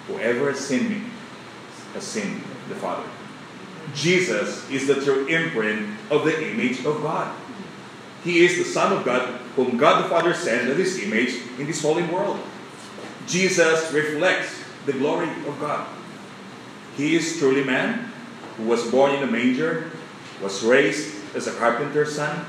Whoever 0.07 0.51
has 0.51 0.59
seen 0.59 0.89
me 0.89 1.01
seen 2.01 2.43
the 2.69 2.75
Father. 2.75 3.07
Jesus 3.93 4.69
is 4.69 4.87
the 4.87 4.95
true 5.03 5.27
imprint 5.27 5.97
of 6.09 6.25
the 6.25 6.51
image 6.51 6.79
of 6.85 7.01
God. 7.01 7.35
He 8.23 8.45
is 8.45 8.57
the 8.57 8.63
Son 8.63 8.93
of 8.93 9.03
God, 9.03 9.39
whom 9.55 9.77
God 9.77 10.05
the 10.05 10.09
Father 10.09 10.33
sent 10.33 10.69
as 10.69 10.77
His 10.77 11.03
image 11.03 11.35
in 11.59 11.67
this 11.67 11.81
fallen 11.81 12.09
world. 12.11 12.39
Jesus 13.27 13.91
reflects 13.91 14.63
the 14.85 14.93
glory 14.93 15.29
of 15.47 15.59
God. 15.59 15.87
He 16.95 17.15
is 17.15 17.37
truly 17.37 17.63
man, 17.63 18.11
who 18.57 18.63
was 18.63 18.89
born 18.89 19.11
in 19.11 19.23
a 19.23 19.27
manger, 19.27 19.91
was 20.41 20.63
raised 20.63 21.13
as 21.35 21.47
a 21.47 21.53
carpenter's 21.53 22.15
son, 22.15 22.45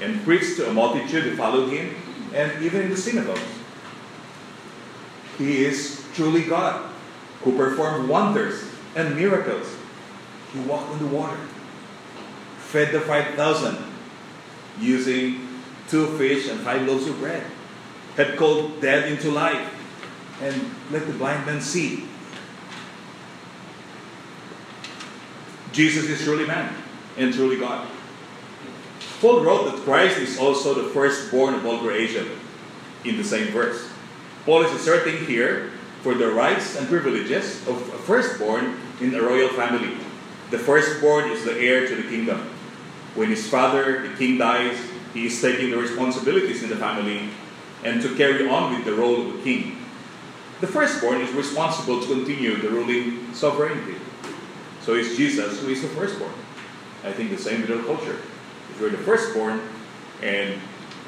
and 0.00 0.22
preached 0.24 0.56
to 0.56 0.68
a 0.68 0.72
multitude 0.72 1.24
who 1.24 1.36
followed 1.36 1.70
him, 1.70 1.94
and 2.34 2.62
even 2.62 2.82
in 2.82 2.90
the 2.90 2.96
synagogues. 2.96 3.40
He 5.38 5.64
is 5.64 6.04
truly 6.14 6.44
God, 6.44 6.90
who 7.42 7.56
performed 7.56 8.08
wonders 8.08 8.65
and 8.96 9.14
miracles 9.14 9.76
he 10.52 10.58
walked 10.60 10.90
on 10.90 10.98
the 10.98 11.06
water, 11.06 11.38
fed 12.58 12.92
the 12.92 13.00
5,000 13.00 13.76
using 14.80 15.48
two 15.88 16.18
fish 16.18 16.48
and 16.48 16.60
five 16.60 16.86
loaves 16.86 17.06
of 17.06 17.18
bread, 17.18 17.44
had 18.16 18.36
called 18.36 18.80
dead 18.80 19.12
into 19.12 19.30
life, 19.30 19.72
and 20.42 20.74
let 20.90 21.06
the 21.06 21.12
blind 21.12 21.46
man 21.46 21.60
see. 21.60 22.08
Jesus 25.72 26.06
is 26.06 26.24
truly 26.24 26.46
man 26.46 26.74
and 27.18 27.32
truly 27.34 27.58
God. 27.58 27.86
Paul 29.20 29.44
wrote 29.44 29.70
that 29.70 29.82
Christ 29.82 30.18
is 30.18 30.38
also 30.38 30.74
the 30.74 30.90
firstborn 30.90 31.54
of 31.54 31.66
all 31.66 31.78
creation 31.78 32.28
in 33.04 33.16
the 33.16 33.24
same 33.24 33.48
verse. 33.48 33.88
Paul 34.44 34.62
is 34.62 34.72
asserting 34.72 35.26
here 35.26 35.72
for 36.02 36.14
the 36.14 36.28
rights 36.28 36.76
and 36.76 36.86
privileges 36.88 37.66
of 37.66 37.76
a 37.92 37.98
firstborn 37.98 38.78
in 39.00 39.14
a 39.14 39.22
royal 39.22 39.48
family. 39.50 39.96
The 40.50 40.58
firstborn 40.58 41.30
is 41.30 41.44
the 41.44 41.58
heir 41.58 41.86
to 41.86 41.96
the 41.96 42.08
kingdom. 42.08 42.38
When 43.14 43.30
his 43.30 43.48
father, 43.48 44.06
the 44.06 44.14
king, 44.16 44.38
dies, 44.38 44.78
he 45.12 45.26
is 45.26 45.40
taking 45.40 45.70
the 45.70 45.78
responsibilities 45.78 46.62
in 46.62 46.68
the 46.68 46.76
family 46.76 47.30
and 47.82 48.02
to 48.02 48.14
carry 48.16 48.48
on 48.48 48.74
with 48.74 48.84
the 48.84 48.94
role 48.94 49.28
of 49.28 49.36
the 49.36 49.42
king. 49.42 49.78
The 50.60 50.66
firstborn 50.66 51.20
is 51.20 51.32
responsible 51.32 52.00
to 52.00 52.06
continue 52.06 52.56
the 52.56 52.70
ruling 52.70 53.32
sovereignty. 53.34 53.96
So 54.80 54.94
it's 54.94 55.16
Jesus 55.16 55.60
who 55.60 55.68
is 55.68 55.82
the 55.82 55.88
firstborn. 55.88 56.32
I 57.04 57.12
think 57.12 57.30
the 57.30 57.38
same 57.38 57.62
with 57.62 57.70
our 57.70 57.82
culture. 57.84 58.18
If 58.70 58.80
you're 58.80 58.90
the 58.90 58.98
firstborn 58.98 59.60
and 60.22 60.60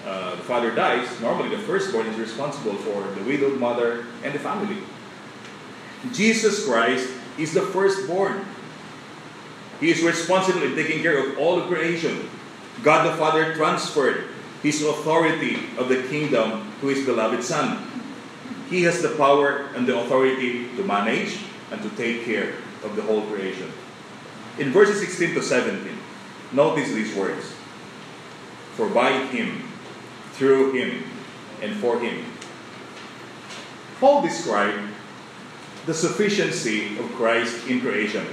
uh, 0.06 0.36
the 0.36 0.42
father 0.42 0.74
dies, 0.74 1.08
normally 1.20 1.54
the 1.54 1.62
firstborn 1.62 2.06
is 2.06 2.18
responsible 2.18 2.74
for 2.74 3.02
the 3.14 3.22
widowed 3.22 3.58
mother 3.58 4.06
and 4.22 4.34
the 4.34 4.38
family. 4.38 4.78
Jesus 6.12 6.66
Christ 6.66 7.10
is 7.38 7.54
the 7.54 7.62
firstborn. 7.62 8.44
He 9.80 9.90
is 9.90 10.02
responsible 10.02 10.62
in 10.62 10.74
taking 10.74 11.02
care 11.02 11.18
of 11.18 11.38
all 11.38 11.60
of 11.60 11.68
creation. 11.68 12.28
God 12.82 13.06
the 13.06 13.16
Father 13.16 13.54
transferred 13.54 14.24
his 14.62 14.82
authority 14.82 15.56
of 15.78 15.88
the 15.88 16.02
kingdom 16.02 16.72
to 16.80 16.88
his 16.88 17.06
beloved 17.06 17.42
Son. 17.44 17.86
He 18.68 18.82
has 18.82 19.00
the 19.00 19.10
power 19.10 19.70
and 19.74 19.86
the 19.86 19.98
authority 19.98 20.68
to 20.76 20.84
manage 20.84 21.38
and 21.70 21.80
to 21.82 21.88
take 21.90 22.24
care 22.24 22.54
of 22.82 22.96
the 22.96 23.02
whole 23.02 23.22
creation. 23.22 23.70
In 24.58 24.72
verses 24.72 25.00
16 25.00 25.34
to 25.34 25.42
17, 25.42 25.96
notice 26.52 26.88
these 26.88 27.14
words 27.14 27.54
For 28.74 28.88
by 28.88 29.12
him, 29.12 29.62
through 30.32 30.72
him, 30.72 31.04
and 31.62 31.76
for 31.76 31.98
him. 32.00 32.24
Paul 34.00 34.22
described 34.22 34.87
the 35.88 35.94
sufficiency 35.94 36.98
of 36.98 37.10
Christ 37.14 37.66
in 37.66 37.80
creation. 37.80 38.26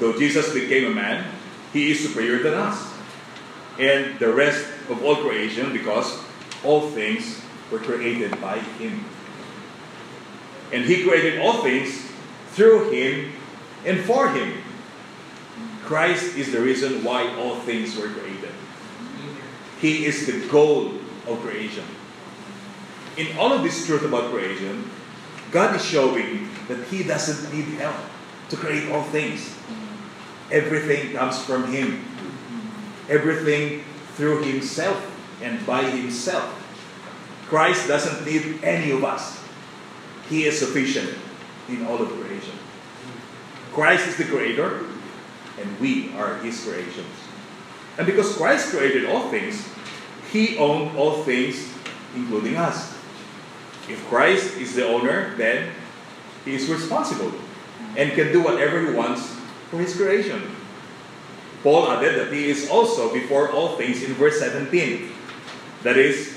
Though 0.00 0.18
Jesus 0.18 0.54
became 0.54 0.90
a 0.90 0.94
man, 0.94 1.30
he 1.70 1.90
is 1.90 2.00
superior 2.00 2.42
than 2.42 2.54
us 2.54 2.94
and 3.78 4.18
the 4.18 4.32
rest 4.32 4.66
of 4.88 5.04
all 5.04 5.16
creation 5.16 5.74
because 5.74 6.18
all 6.64 6.88
things 6.92 7.42
were 7.70 7.78
created 7.78 8.40
by 8.40 8.58
him. 8.58 9.04
And 10.72 10.86
he 10.86 11.04
created 11.04 11.40
all 11.40 11.62
things 11.62 12.10
through 12.52 12.90
him 12.90 13.32
and 13.84 14.00
for 14.00 14.30
him. 14.30 14.54
Christ 15.84 16.38
is 16.38 16.52
the 16.52 16.60
reason 16.62 17.04
why 17.04 17.28
all 17.36 17.56
things 17.56 17.98
were 17.98 18.08
created. 18.08 18.54
He 19.82 20.06
is 20.06 20.24
the 20.24 20.48
goal 20.48 20.94
of 21.28 21.38
creation. 21.42 21.84
In 23.18 23.36
all 23.36 23.52
of 23.52 23.62
this 23.62 23.84
truth 23.84 24.06
about 24.06 24.32
creation, 24.32 24.90
God 25.50 25.76
is 25.76 25.84
showing 25.84 26.48
that 26.68 26.84
He 26.88 27.02
doesn't 27.02 27.54
need 27.54 27.78
help 27.78 27.96
to 28.50 28.56
create 28.56 28.90
all 28.90 29.02
things. 29.04 29.54
Everything 30.50 31.12
comes 31.12 31.42
from 31.44 31.72
Him. 31.72 32.04
Everything 33.08 33.84
through 34.16 34.42
himself 34.42 34.96
and 35.42 35.64
by 35.66 35.82
himself. 35.82 36.48
Christ 37.46 37.86
doesn't 37.86 38.24
need 38.24 38.64
any 38.64 38.90
of 38.90 39.04
us. 39.04 39.38
He 40.28 40.44
is 40.44 40.58
sufficient 40.58 41.14
in 41.68 41.86
all 41.86 42.00
of 42.00 42.08
creation. 42.08 42.54
Christ 43.72 44.08
is 44.08 44.16
the 44.16 44.24
creator, 44.24 44.86
and 45.60 45.80
we 45.80 46.12
are 46.14 46.38
his 46.38 46.64
creations. 46.64 47.12
And 47.98 48.06
because 48.06 48.34
Christ 48.36 48.70
created 48.70 49.04
all 49.04 49.28
things, 49.28 49.68
he 50.32 50.56
owned 50.56 50.96
all 50.96 51.22
things, 51.22 51.72
including 52.14 52.56
us. 52.56 52.95
If 53.88 54.04
Christ 54.08 54.56
is 54.56 54.74
the 54.74 54.86
owner, 54.86 55.34
then 55.36 55.72
he 56.44 56.54
is 56.54 56.68
responsible 56.68 57.32
and 57.96 58.12
can 58.12 58.32
do 58.32 58.42
whatever 58.42 58.80
he 58.80 58.92
wants 58.92 59.34
for 59.70 59.78
his 59.78 59.96
creation. 59.96 60.42
Paul 61.62 61.90
added 61.90 62.18
that 62.18 62.32
he 62.32 62.50
is 62.50 62.68
also 62.70 63.12
before 63.12 63.50
all 63.50 63.76
things 63.76 64.02
in 64.02 64.12
verse 64.14 64.38
17. 64.38 65.10
That 65.82 65.96
is, 65.96 66.36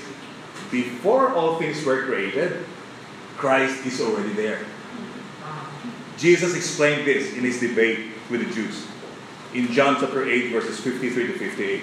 before 0.70 1.32
all 1.34 1.58
things 1.58 1.84
were 1.84 2.04
created, 2.04 2.64
Christ 3.36 3.86
is 3.86 4.00
already 4.00 4.32
there. 4.32 4.60
Jesus 6.18 6.54
explained 6.54 7.06
this 7.06 7.32
in 7.34 7.44
his 7.44 7.60
debate 7.60 8.10
with 8.30 8.46
the 8.46 8.54
Jews 8.54 8.86
in 9.54 9.72
John 9.72 9.96
chapter 9.98 10.28
8, 10.28 10.52
verses 10.52 10.78
53 10.80 11.26
to 11.28 11.32
58. 11.38 11.82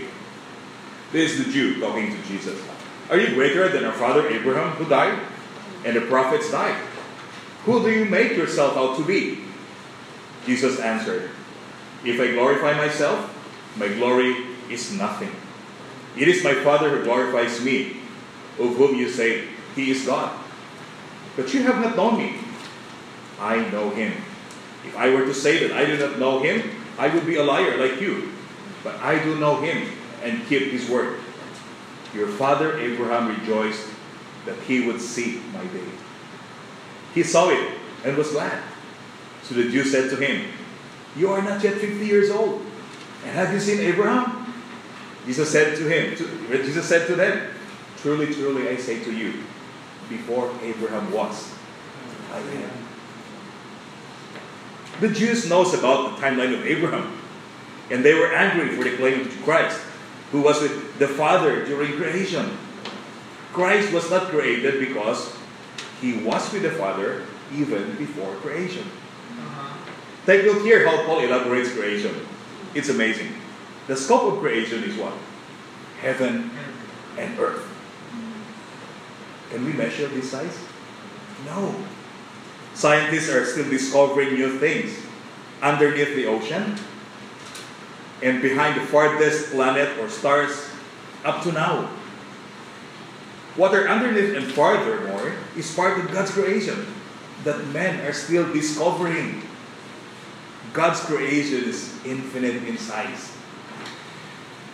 This 1.11 1.31
is 1.33 1.45
the 1.45 1.51
Jew 1.51 1.79
talking 1.79 2.15
to 2.15 2.27
Jesus. 2.27 2.61
Are 3.09 3.17
you 3.17 3.33
greater 3.33 3.67
than 3.69 3.85
our 3.85 3.93
father 3.93 4.27
Abraham, 4.27 4.71
who 4.71 4.85
died? 4.89 5.19
And 5.87 5.95
the 5.95 6.01
prophets 6.01 6.51
died. 6.51 6.75
Who 7.63 7.81
do 7.81 7.89
you 7.89 8.03
make 8.03 8.35
yourself 8.35 8.75
out 8.75 8.97
to 8.97 9.05
be? 9.05 9.39
Jesus 10.45 10.81
answered, 10.81 11.29
If 12.03 12.19
I 12.19 12.33
glorify 12.33 12.75
myself, 12.75 13.31
my 13.77 13.87
glory 13.87 14.35
is 14.69 14.91
nothing. 14.91 15.31
It 16.17 16.27
is 16.27 16.43
my 16.43 16.55
Father 16.55 16.89
who 16.89 17.05
glorifies 17.05 17.63
me, 17.63 18.01
of 18.59 18.75
whom 18.75 18.95
you 18.99 19.07
say, 19.07 19.47
He 19.75 19.91
is 19.91 20.05
God. 20.05 20.37
But 21.37 21.53
you 21.53 21.63
have 21.63 21.79
not 21.79 21.95
known 21.95 22.17
me. 22.17 22.35
I 23.39 23.69
know 23.69 23.89
him. 23.91 24.11
If 24.85 24.93
I 24.97 25.09
were 25.11 25.23
to 25.23 25.33
say 25.33 25.65
that 25.65 25.71
I 25.71 25.85
do 25.85 25.97
not 25.97 26.19
know 26.19 26.41
him, 26.41 26.69
I 26.99 27.07
would 27.07 27.25
be 27.25 27.35
a 27.35 27.43
liar 27.43 27.77
like 27.77 28.01
you. 28.01 28.33
But 28.83 28.95
I 28.95 29.23
do 29.23 29.39
know 29.39 29.61
him 29.61 29.87
and 30.21 30.45
keep 30.47 30.63
his 30.63 30.89
word. 30.89 31.19
Your 32.13 32.27
father 32.27 32.77
Abraham 32.77 33.29
rejoiced 33.39 33.87
that 34.47 34.57
he 34.63 34.87
would 34.87 34.99
see 34.99 35.41
my 35.53 35.63
day. 35.65 35.85
He 37.13 37.23
saw 37.23 37.49
it 37.49 37.77
and 38.03 38.17
was 38.17 38.31
glad. 38.31 38.63
So 39.43 39.55
the 39.55 39.69
Jews 39.69 39.91
said 39.91 40.09
to 40.09 40.15
him, 40.15 40.49
You 41.15 41.31
are 41.31 41.41
not 41.41 41.63
yet 41.63 41.75
50 41.75 42.05
years 42.05 42.31
old. 42.31 42.61
And 43.23 43.31
have 43.31 43.53
you 43.53 43.59
seen 43.59 43.79
Abraham? 43.79 44.53
Jesus 45.25 45.51
said 45.51 45.77
to 45.77 45.83
him, 45.83 46.15
to, 46.15 46.63
Jesus 46.63 46.87
said 46.87 47.07
to 47.07 47.15
them, 47.15 47.49
Truly, 47.97 48.33
truly, 48.33 48.69
I 48.69 48.77
say 48.77 49.03
to 49.03 49.11
you, 49.11 49.33
before 50.09 50.51
Abraham 50.63 51.11
was, 51.11 51.53
I 52.31 52.39
am. 52.39 52.71
The 54.99 55.09
Jews 55.09 55.49
knows 55.49 55.73
about 55.73 56.15
the 56.15 56.25
timeline 56.25 56.53
of 56.53 56.65
Abraham, 56.65 57.17
and 57.91 58.03
they 58.03 58.13
were 58.13 58.33
angry 58.33 58.75
for 58.75 58.83
the 58.83 58.95
claim 58.95 59.21
of 59.21 59.43
Christ, 59.43 59.79
who 60.31 60.41
was 60.41 60.61
with 60.61 60.97
the 60.97 61.07
Father 61.07 61.65
during 61.65 61.93
creation. 61.93 62.57
Christ 63.57 63.91
was 63.91 64.07
not 64.11 64.29
created 64.29 64.79
because 64.79 65.33
he 65.99 66.21
was 66.21 66.53
with 66.53 66.61
the 66.61 66.69
Father 66.69 67.25
even 67.51 67.95
before 67.95 68.35
creation. 68.35 68.85
Uh-huh. 68.85 69.91
Take 70.27 70.43
a 70.43 70.45
look 70.45 70.61
here 70.61 70.85
how 70.85 71.03
Paul 71.07 71.21
elaborates 71.21 71.73
creation. 71.73 72.13
It's 72.75 72.89
amazing. 72.89 73.33
The 73.87 73.97
scope 73.97 74.31
of 74.31 74.39
creation 74.41 74.83
is 74.83 74.95
what? 74.95 75.13
Heaven 76.01 76.51
and 77.17 77.39
earth. 77.39 77.65
Mm-hmm. 77.65 79.49
Can 79.49 79.65
we 79.65 79.73
measure 79.73 80.07
this 80.07 80.29
size? 80.29 80.55
No. 81.43 81.73
Scientists 82.75 83.29
are 83.29 83.43
still 83.43 83.67
discovering 83.71 84.35
new 84.35 84.59
things 84.59 84.99
underneath 85.63 86.13
the 86.13 86.27
ocean 86.27 86.75
and 88.21 88.39
behind 88.39 88.79
the 88.79 88.85
farthest 88.85 89.49
planet 89.49 89.97
or 89.97 90.09
stars 90.09 90.69
up 91.25 91.41
to 91.41 91.51
now. 91.51 91.89
What 93.57 93.73
are 93.73 93.89
underneath 93.89 94.37
and 94.37 94.45
furthermore 94.45 95.33
is 95.57 95.73
part 95.73 95.97
of 95.97 96.11
God's 96.13 96.29
creation 96.29 96.85
that 97.43 97.65
men 97.73 98.05
are 98.05 98.13
still 98.13 98.45
discovering. 98.53 99.41
God's 100.73 100.99
creation 100.99 101.63
is 101.63 101.89
infinite 102.05 102.63
in 102.69 102.77
size. 102.77 103.33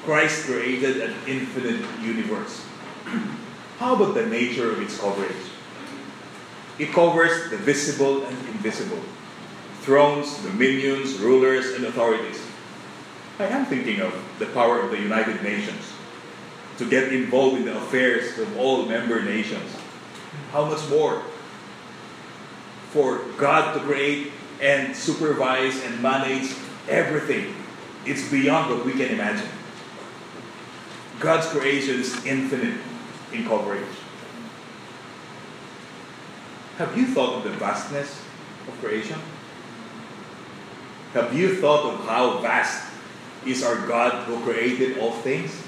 Christ 0.04 0.46
created 0.46 1.00
an 1.00 1.15
infinite 1.26 1.80
universe. 2.04 2.65
How 3.80 3.96
about 3.96 4.15
the 4.15 4.26
nature 4.26 4.69
of 4.69 4.82
its 4.82 5.00
coverage? 5.00 5.48
It 6.78 6.91
covers 6.91 7.52
the 7.52 7.58
visible 7.58 8.26
and 8.26 8.38
invisible 8.50 9.00
thrones, 9.80 10.39
dominions, 10.43 11.19
rulers, 11.19 11.74
and 11.76 11.86
authorities. 11.86 12.41
I 13.39 13.46
am 13.48 13.65
thinking 13.65 14.02
of 14.02 14.13
the 14.39 14.48
power 14.48 14.82
of 14.82 14.91
the 14.91 15.00
United 15.00 15.41
Nations 15.41 15.92
to 16.77 16.89
get 16.89 17.13
involved 17.13 17.57
in 17.57 17.65
the 17.65 17.77
affairs 17.77 18.38
of 18.39 18.57
all 18.57 18.86
member 18.86 19.21
nations. 19.21 19.75
How 20.51 20.65
much 20.65 20.88
more 20.89 21.23
for 22.89 23.19
God 23.38 23.73
to 23.73 23.79
create 23.81 24.31
and 24.62 24.95
supervise 24.95 25.83
and 25.83 26.01
manage 26.01 26.55
everything? 26.89 27.55
It's 28.05 28.29
beyond 28.29 28.69
what 28.69 28.86
we 28.86 28.93
can 28.93 29.09
imagine. 29.09 29.49
God's 31.19 31.47
creation 31.47 31.99
is 31.99 32.25
infinite 32.25 32.79
in 33.31 33.45
coverage. 33.45 33.88
Have 36.77 36.97
you 36.97 37.05
thought 37.05 37.38
of 37.38 37.43
the 37.43 37.51
vastness 37.51 38.21
of 38.67 38.73
creation? 38.81 39.19
Have 41.13 41.38
you 41.38 41.55
thought 41.62 41.93
of 41.93 42.05
how 42.07 42.39
vast 42.39 42.91
is 43.45 43.63
our 43.63 43.88
God 43.88 44.25
who 44.25 44.39
created 44.43 44.97
all 44.97 45.12
things? 45.12 45.62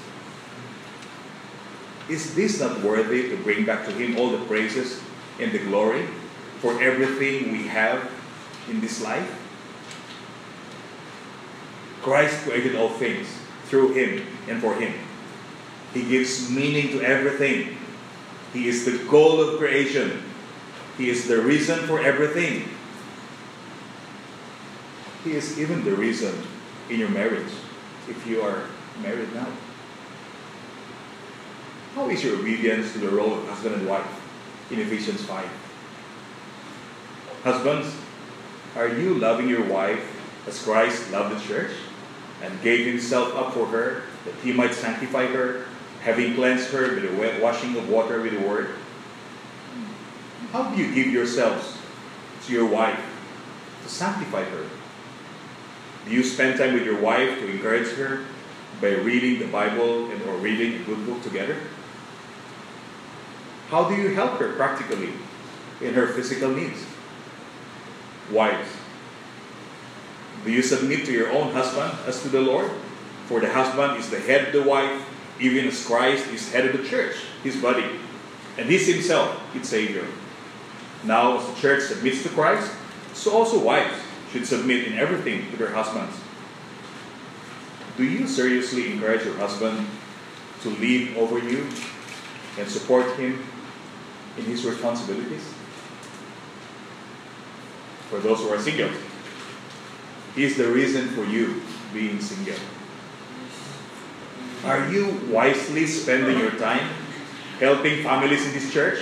Is 2.08 2.34
this 2.34 2.60
not 2.60 2.80
worthy 2.82 3.28
to 3.30 3.36
bring 3.42 3.64
back 3.64 3.84
to 3.86 3.92
Him 3.92 4.16
all 4.16 4.30
the 4.30 4.44
praises 4.46 5.00
and 5.40 5.50
the 5.50 5.58
glory 5.58 6.06
for 6.60 6.80
everything 6.80 7.52
we 7.52 7.66
have 7.66 8.10
in 8.70 8.80
this 8.80 9.02
life? 9.02 9.42
Christ 12.02 12.44
created 12.44 12.76
all 12.76 12.90
things 12.90 13.26
through 13.66 13.94
Him 13.94 14.24
and 14.48 14.60
for 14.60 14.74
Him. 14.74 14.94
He 15.92 16.04
gives 16.04 16.48
meaning 16.50 16.90
to 16.90 17.02
everything. 17.02 17.76
He 18.52 18.68
is 18.68 18.84
the 18.84 18.98
goal 19.10 19.40
of 19.40 19.58
creation. 19.58 20.22
He 20.96 21.10
is 21.10 21.26
the 21.26 21.42
reason 21.42 21.80
for 21.86 22.00
everything. 22.00 22.68
He 25.24 25.32
is 25.32 25.58
even 25.58 25.84
the 25.84 25.96
reason 25.96 26.32
in 26.88 27.00
your 27.00 27.08
marriage 27.08 27.52
if 28.08 28.24
you 28.26 28.42
are 28.42 28.62
married 29.02 29.34
now. 29.34 29.48
How 31.96 32.10
is 32.10 32.22
your 32.22 32.38
obedience 32.38 32.92
to 32.92 32.98
the 32.98 33.08
role 33.08 33.32
of 33.32 33.48
husband 33.48 33.76
and 33.76 33.88
wife 33.88 34.04
in 34.70 34.78
Ephesians 34.78 35.22
5? 35.22 35.48
Husbands, 37.42 37.96
are 38.76 38.88
you 38.88 39.14
loving 39.14 39.48
your 39.48 39.64
wife 39.64 40.04
as 40.46 40.62
Christ 40.62 41.10
loved 41.10 41.34
the 41.34 41.48
church 41.48 41.70
and 42.42 42.60
gave 42.60 42.86
himself 42.86 43.34
up 43.34 43.54
for 43.54 43.64
her 43.68 44.02
that 44.26 44.34
he 44.44 44.52
might 44.52 44.74
sanctify 44.74 45.24
her, 45.28 45.64
having 46.02 46.34
cleansed 46.34 46.68
her 46.72 46.96
with 46.96 47.02
the 47.02 47.42
washing 47.42 47.74
of 47.78 47.88
water 47.88 48.20
with 48.20 48.38
the 48.38 48.46
word? 48.46 48.74
How 50.52 50.68
do 50.68 50.76
you 50.82 50.94
give 50.94 51.10
yourselves 51.10 51.78
to 52.44 52.52
your 52.52 52.66
wife 52.66 53.00
to 53.84 53.88
sanctify 53.88 54.44
her? 54.44 54.66
Do 56.04 56.10
you 56.10 56.22
spend 56.22 56.58
time 56.58 56.74
with 56.74 56.84
your 56.84 57.00
wife 57.00 57.38
to 57.38 57.50
encourage 57.50 57.88
her 57.96 58.26
by 58.82 58.90
reading 58.90 59.38
the 59.38 59.46
Bible 59.46 60.10
and 60.10 60.20
or 60.24 60.34
reading 60.34 60.74
a 60.74 60.84
good 60.84 61.06
book 61.06 61.22
together? 61.22 61.56
How 63.68 63.88
do 63.88 63.96
you 63.96 64.14
help 64.14 64.38
her 64.38 64.52
practically 64.52 65.10
in 65.80 65.94
her 65.94 66.06
physical 66.06 66.50
needs? 66.50 66.84
Wives, 68.30 68.68
do 70.44 70.52
you 70.52 70.62
submit 70.62 71.04
to 71.06 71.12
your 71.12 71.32
own 71.32 71.52
husband 71.52 71.92
as 72.06 72.22
to 72.22 72.28
the 72.28 72.40
Lord? 72.40 72.70
For 73.26 73.40
the 73.40 73.50
husband 73.50 73.98
is 73.98 74.08
the 74.08 74.20
head 74.20 74.48
of 74.48 74.52
the 74.52 74.62
wife, 74.62 75.02
even 75.40 75.66
as 75.66 75.84
Christ 75.84 76.28
is 76.28 76.52
head 76.52 76.66
of 76.66 76.80
the 76.80 76.88
church, 76.88 77.16
his 77.42 77.56
body, 77.56 77.84
and 78.56 78.68
he's 78.68 78.86
himself 78.86 79.40
its 79.54 79.68
Savior. 79.68 80.06
Now, 81.02 81.38
as 81.38 81.46
the 81.52 81.60
church 81.60 81.82
submits 81.82 82.22
to 82.22 82.28
Christ, 82.28 82.70
so 83.14 83.32
also 83.32 83.58
wives 83.58 83.96
should 84.30 84.46
submit 84.46 84.86
in 84.86 84.94
everything 84.94 85.50
to 85.50 85.56
their 85.56 85.72
husbands. 85.72 86.16
Do 87.96 88.04
you 88.04 88.28
seriously 88.28 88.92
encourage 88.92 89.24
your 89.24 89.36
husband 89.36 89.86
to 90.62 90.68
lead 90.68 91.16
over 91.16 91.38
you 91.38 91.66
and 92.58 92.68
support 92.68 93.16
him 93.16 93.42
in 94.36 94.44
his 94.44 94.64
responsibilities? 94.64 95.52
For 98.10 98.20
those 98.20 98.40
who 98.40 98.48
are 98.50 98.60
single, 98.60 98.90
is 100.36 100.56
the 100.56 100.68
reason 100.68 101.08
for 101.08 101.24
you 101.24 101.62
being 101.92 102.20
single. 102.20 102.58
Are 104.64 104.90
you 104.92 105.18
wisely 105.30 105.86
spending 105.86 106.38
your 106.38 106.50
time 106.52 106.88
helping 107.58 108.02
families 108.02 108.46
in 108.46 108.52
this 108.52 108.72
church 108.72 108.98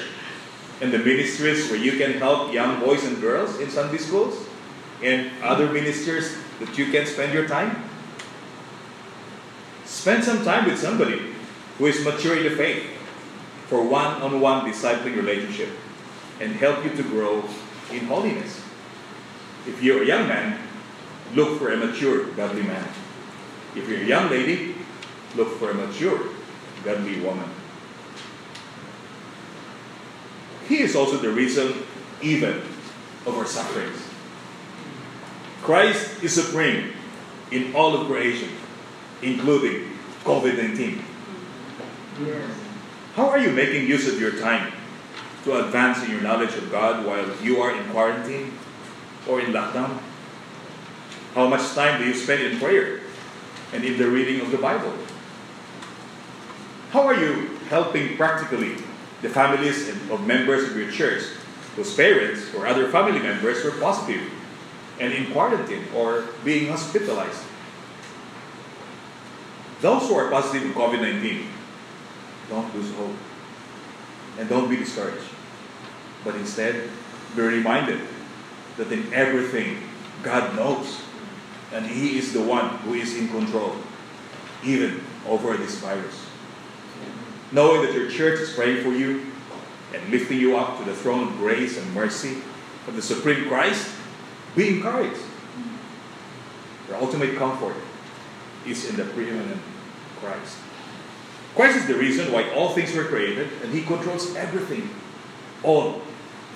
and 0.80 0.92
the 0.92 0.98
ministries 0.98 1.70
where 1.70 1.78
you 1.78 1.98
can 1.98 2.14
help 2.14 2.52
young 2.52 2.80
boys 2.80 3.04
and 3.04 3.20
girls 3.20 3.58
in 3.58 3.68
Sunday 3.70 3.98
schools 3.98 4.46
and 5.02 5.30
other 5.42 5.70
ministers 5.72 6.36
that 6.60 6.78
you 6.78 6.90
can 6.92 7.06
spend 7.06 7.32
your 7.32 7.48
time? 7.48 7.82
Spend 9.84 10.22
some 10.22 10.44
time 10.44 10.66
with 10.66 10.78
somebody 10.78 11.34
who 11.78 11.86
is 11.86 12.04
mature 12.04 12.36
in 12.36 12.44
the 12.44 12.56
faith 12.56 12.93
for 13.66 13.82
one 13.82 14.22
on 14.22 14.40
one 14.40 14.70
discipling 14.70 15.16
relationship 15.16 15.70
and 16.40 16.52
help 16.56 16.84
you 16.84 16.90
to 16.90 17.02
grow 17.02 17.44
in 17.90 18.06
holiness. 18.06 18.62
If 19.66 19.82
you're 19.82 20.02
a 20.02 20.06
young 20.06 20.28
man, 20.28 20.58
look 21.34 21.58
for 21.58 21.72
a 21.72 21.76
mature, 21.76 22.26
godly 22.32 22.62
man. 22.62 22.86
If 23.74 23.88
you're 23.88 24.00
a 24.00 24.04
young 24.04 24.30
lady, 24.30 24.74
look 25.36 25.58
for 25.58 25.70
a 25.70 25.74
mature, 25.74 26.28
godly 26.84 27.20
woman. 27.20 27.48
He 30.68 30.78
is 30.78 30.96
also 30.96 31.16
the 31.16 31.30
reason, 31.30 31.82
even, 32.22 32.62
of 33.26 33.36
our 33.36 33.46
sufferings. 33.46 33.98
Christ 35.62 36.22
is 36.22 36.34
supreme 36.34 36.92
in 37.50 37.74
all 37.74 37.94
of 37.96 38.06
creation, 38.06 38.50
including 39.22 39.88
COVID 40.24 40.56
19. 40.56 41.04
Yes. 42.24 42.63
How 43.14 43.28
are 43.30 43.38
you 43.38 43.50
making 43.50 43.86
use 43.86 44.08
of 44.08 44.20
your 44.20 44.32
time 44.40 44.72
to 45.44 45.64
advance 45.64 46.02
in 46.02 46.10
your 46.10 46.20
knowledge 46.20 46.54
of 46.56 46.68
God 46.72 47.06
while 47.06 47.24
you 47.40 47.62
are 47.62 47.70
in 47.70 47.88
quarantine 47.90 48.58
or 49.28 49.38
in 49.38 49.52
lockdown? 49.52 50.00
How 51.34 51.46
much 51.46 51.74
time 51.74 52.00
do 52.00 52.08
you 52.08 52.14
spend 52.14 52.42
in 52.42 52.58
prayer 52.58 53.02
and 53.72 53.84
in 53.84 53.98
the 53.98 54.10
reading 54.10 54.40
of 54.40 54.50
the 54.50 54.58
Bible? 54.58 54.92
How 56.90 57.02
are 57.02 57.14
you 57.14 57.54
helping 57.70 58.16
practically 58.16 58.82
the 59.22 59.28
families 59.28 59.88
of 60.10 60.26
members 60.26 60.68
of 60.68 60.76
your 60.76 60.90
church 60.90 61.22
whose 61.76 61.94
parents 61.94 62.52
or 62.52 62.66
other 62.66 62.90
family 62.90 63.20
members 63.20 63.62
were 63.62 63.78
positive 63.78 64.28
and 64.98 65.12
in 65.12 65.30
quarantine 65.30 65.84
or 65.94 66.24
being 66.44 66.66
hospitalized? 66.68 67.44
Those 69.80 70.08
who 70.08 70.16
are 70.16 70.30
positive 70.30 70.64
in 70.64 70.72
COVID 70.74 71.00
19, 71.00 71.53
don't 72.48 72.74
lose 72.74 72.92
hope 72.94 73.16
and 74.38 74.48
don't 74.48 74.68
be 74.68 74.76
discouraged. 74.76 75.26
But 76.24 76.34
instead, 76.36 76.88
be 77.36 77.42
reminded 77.42 78.00
that 78.76 78.90
in 78.90 79.12
everything, 79.12 79.78
God 80.22 80.56
knows. 80.56 81.00
And 81.72 81.86
He 81.86 82.18
is 82.18 82.32
the 82.32 82.42
one 82.42 82.68
who 82.78 82.94
is 82.94 83.16
in 83.16 83.28
control, 83.28 83.76
even 84.64 85.02
over 85.26 85.56
this 85.56 85.78
virus. 85.78 86.26
Knowing 87.52 87.82
that 87.82 87.94
your 87.94 88.10
church 88.10 88.40
is 88.40 88.52
praying 88.52 88.82
for 88.82 88.90
you 88.90 89.26
and 89.92 90.08
lifting 90.10 90.38
you 90.38 90.56
up 90.56 90.78
to 90.78 90.84
the 90.84 90.94
throne 90.94 91.28
of 91.28 91.36
grace 91.36 91.78
and 91.78 91.94
mercy 91.94 92.38
of 92.88 92.96
the 92.96 93.02
Supreme 93.02 93.46
Christ, 93.48 93.88
be 94.56 94.76
encouraged. 94.76 95.20
Your 96.88 96.98
ultimate 96.98 97.36
comfort 97.36 97.76
is 98.66 98.88
in 98.88 98.96
the 98.96 99.04
preeminent 99.04 99.60
Christ. 100.20 100.58
Christ 101.54 101.76
is 101.78 101.86
the 101.86 101.94
reason 101.94 102.32
why 102.32 102.50
all 102.50 102.70
things 102.70 102.94
were 102.94 103.04
created, 103.04 103.48
and 103.62 103.72
He 103.72 103.82
controls 103.82 104.34
everything, 104.34 104.90
all 105.62 106.02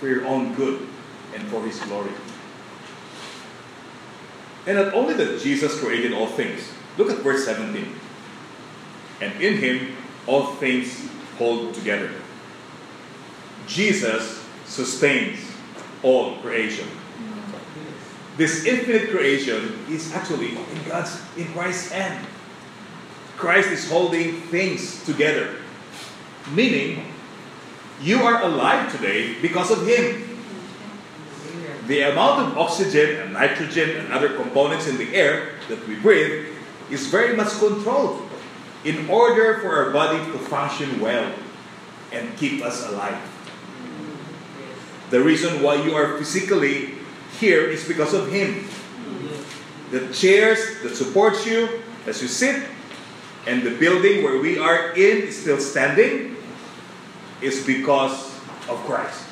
for 0.00 0.08
your 0.08 0.26
own 0.26 0.54
good 0.54 0.87
and 1.34 1.42
for 1.48 1.62
His 1.62 1.78
glory. 1.80 2.11
And 4.66 4.76
not 4.76 4.94
only 4.94 5.14
that 5.14 5.40
Jesus 5.40 5.80
created 5.80 6.12
all 6.12 6.26
things, 6.26 6.72
look 6.98 7.11
at 7.11 7.18
verse 7.18 7.44
17. 7.44 7.94
And 9.20 9.40
in 9.40 9.56
Him 9.58 9.96
all 10.26 10.46
things 10.54 11.08
hold 11.38 11.74
together. 11.74 12.11
Jesus 13.66 14.44
sustains 14.66 15.38
all 16.02 16.37
creation. 16.38 16.88
This 18.37 18.64
infinite 18.66 19.11
creation 19.11 19.84
is 19.88 20.12
actually 20.12 20.56
in 20.56 20.84
God's 20.87 21.20
in 21.37 21.52
Christ's 21.52 21.90
hand. 21.90 22.26
Christ 23.38 23.70
is 23.70 23.88
holding 23.88 24.42
things 24.51 25.05
together. 25.05 25.55
Meaning, 26.53 27.07
you 28.03 28.22
are 28.22 28.42
alive 28.42 28.90
today 28.90 29.40
because 29.40 29.70
of 29.70 29.87
Him. 29.87 30.24
The 31.87 32.03
amount 32.11 32.48
of 32.53 32.59
oxygen 32.59 33.16
and 33.22 33.33
nitrogen 33.33 33.96
and 33.96 34.12
other 34.12 34.35
components 34.35 34.88
in 34.88 34.98
the 34.98 35.14
air 35.14 35.53
that 35.68 35.87
we 35.87 35.94
breathe 35.94 36.48
is 36.90 37.07
very 37.07 37.37
much 37.37 37.51
controlled 37.59 38.29
in 38.85 39.09
order 39.09 39.59
for 39.61 39.70
our 39.70 39.90
body 39.92 40.18
to 40.33 40.38
function 40.38 41.01
well 41.01 41.33
and 42.11 42.37
keep 42.37 42.62
us 42.62 42.87
alive. 42.88 43.22
The 45.11 45.22
reason 45.22 45.62
why 45.62 45.77
you 45.77 45.94
are 45.94 46.18
physically 46.18 46.94
here 47.38 47.62
is 47.62 47.87
because 47.87 48.14
of 48.14 48.33
Him. 48.33 48.66
The 49.90 50.12
chairs 50.12 50.59
that 50.83 50.96
support 50.96 51.46
you 51.46 51.83
as 52.05 52.20
you 52.20 52.29
sit 52.29 52.66
and 53.48 53.62
the 53.62 53.72
building 53.80 54.22
where 54.22 54.38
we 54.38 54.58
are 54.58 54.92
in 54.92 55.24
is 55.24 55.40
still 55.40 55.58
standing 55.58 56.37
is 57.40 57.64
because 57.64 58.28
of 58.68 58.76
Christ. 58.84 59.24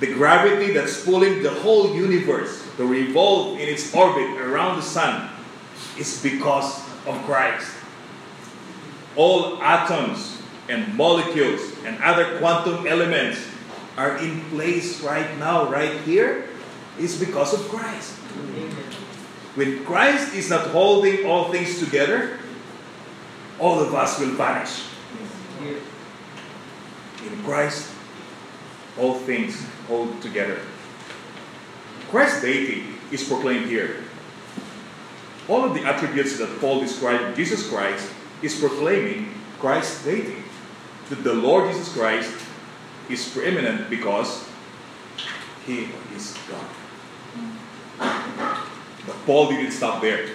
The 0.00 0.14
gravity 0.14 0.72
that's 0.72 1.04
pulling 1.04 1.42
the 1.42 1.50
whole 1.50 1.94
universe 1.94 2.64
to 2.78 2.86
revolve 2.86 3.60
in 3.60 3.68
its 3.68 3.94
orbit 3.94 4.40
around 4.40 4.76
the 4.76 4.82
sun 4.82 5.28
is 5.98 6.22
because 6.22 6.80
of 7.06 7.20
Christ. 7.28 7.70
All 9.14 9.62
atoms 9.62 10.40
and 10.70 10.96
molecules 10.96 11.60
and 11.84 12.02
other 12.02 12.38
quantum 12.38 12.86
elements 12.86 13.44
are 13.98 14.16
in 14.16 14.40
place 14.48 15.02
right 15.02 15.28
now, 15.38 15.68
right 15.68 16.00
here, 16.08 16.48
is 16.98 17.20
because 17.20 17.52
of 17.52 17.60
Christ. 17.68 18.16
When 19.54 19.84
Christ 19.84 20.34
is 20.34 20.48
not 20.48 20.68
holding 20.68 21.26
all 21.26 21.52
things 21.52 21.78
together, 21.78 22.38
all 23.58 23.80
of 23.80 23.94
us 23.94 24.18
will 24.18 24.30
vanish. 24.30 24.84
In 25.60 27.42
Christ, 27.44 27.92
all 28.98 29.14
things 29.14 29.64
hold 29.86 30.20
together. 30.22 30.60
Christ's 32.10 32.40
deity 32.40 32.84
is 33.10 33.22
proclaimed 33.24 33.66
here. 33.66 34.04
All 35.48 35.64
of 35.64 35.74
the 35.74 35.84
attributes 35.84 36.38
that 36.38 36.60
Paul 36.60 36.80
described 36.80 37.22
in 37.24 37.34
Jesus 37.34 37.68
Christ 37.68 38.10
is 38.42 38.58
proclaiming 38.58 39.34
Christ's 39.58 40.04
deity. 40.04 40.42
That 41.10 41.24
the 41.24 41.34
Lord 41.34 41.70
Jesus 41.70 41.92
Christ 41.92 42.32
is 43.10 43.28
preeminent 43.28 43.90
because 43.90 44.48
He 45.66 45.88
is 46.16 46.36
God. 46.48 46.66
But 49.06 49.16
Paul 49.26 49.48
didn't 49.48 49.72
stop 49.72 50.00
there. 50.00 50.28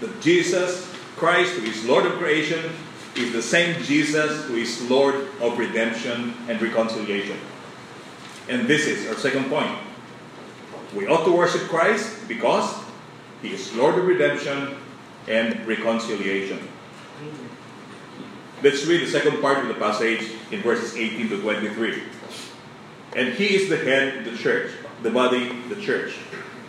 That 0.00 0.20
Jesus 0.20 0.92
Christ, 1.16 1.54
who 1.54 1.66
is 1.66 1.84
Lord 1.84 2.06
of 2.06 2.12
creation, 2.14 2.72
is 3.14 3.32
the 3.32 3.42
same 3.42 3.80
Jesus 3.82 4.44
who 4.46 4.56
is 4.56 4.90
Lord 4.90 5.14
of 5.40 5.58
redemption 5.58 6.34
and 6.48 6.60
reconciliation. 6.60 7.36
And 8.48 8.66
this 8.66 8.86
is 8.86 9.08
our 9.08 9.16
second 9.16 9.48
point. 9.50 9.70
We 10.94 11.06
ought 11.06 11.24
to 11.24 11.32
worship 11.32 11.62
Christ 11.68 12.26
because 12.26 12.74
He 13.40 13.52
is 13.52 13.74
Lord 13.74 13.98
of 13.98 14.06
redemption 14.06 14.76
and 15.28 15.64
reconciliation. 15.66 16.58
Let's 18.62 18.84
read 18.86 19.02
the 19.02 19.10
second 19.10 19.40
part 19.40 19.58
of 19.58 19.68
the 19.68 19.74
passage 19.74 20.30
in 20.50 20.60
verses 20.62 20.96
18 20.96 21.28
to 21.30 21.40
23. 21.40 22.02
And 23.14 23.34
He 23.34 23.56
is 23.56 23.68
the 23.68 23.76
head 23.76 24.18
of 24.18 24.24
the 24.24 24.36
church, 24.36 24.72
the 25.02 25.10
body, 25.10 25.52
the 25.68 25.76
church. 25.76 26.16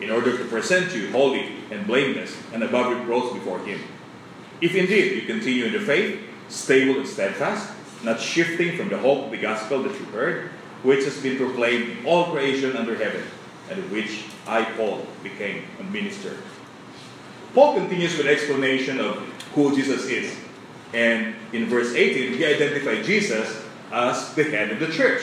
in 0.00 0.10
order 0.10 0.36
to 0.36 0.44
present 0.44 0.94
you 0.94 1.10
holy 1.10 1.52
and 1.70 1.86
blameless 1.86 2.36
and 2.52 2.62
above 2.62 2.96
reproach 2.96 3.34
before 3.34 3.58
Him. 3.60 3.80
If 4.60 4.74
indeed 4.74 5.20
you 5.20 5.22
continue 5.22 5.66
in 5.66 5.72
the 5.72 5.80
faith, 5.80 6.20
stable 6.48 6.98
and 6.98 7.08
steadfast, 7.08 7.72
not 8.02 8.20
shifting 8.20 8.76
from 8.76 8.88
the 8.88 8.98
hope 8.98 9.26
of 9.26 9.30
the 9.30 9.38
gospel 9.38 9.82
that 9.82 9.98
you 9.98 10.04
heard, 10.06 10.50
which 10.82 11.04
has 11.04 11.20
been 11.22 11.36
proclaimed 11.36 11.90
in 11.90 12.06
all 12.06 12.32
creation 12.32 12.76
under 12.76 12.96
heaven, 12.96 13.22
and 13.70 13.78
of 13.78 13.90
which 13.92 14.24
I, 14.46 14.64
Paul, 14.64 15.06
became 15.22 15.64
a 15.78 15.84
minister. 15.84 16.36
Paul 17.54 17.74
continues 17.74 18.16
with 18.16 18.26
an 18.26 18.32
explanation 18.32 19.00
of 19.00 19.16
who 19.54 19.74
Jesus 19.74 20.06
is 20.06 20.36
And 20.92 21.34
in 21.52 21.66
verse 21.66 21.94
18, 21.94 22.34
he 22.34 22.44
identified 22.44 23.04
Jesus 23.04 23.64
as 23.92 24.34
the 24.34 24.44
head 24.44 24.70
of 24.72 24.80
the 24.80 24.88
church. 24.88 25.22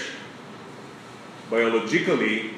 Biologically, 1.50 2.52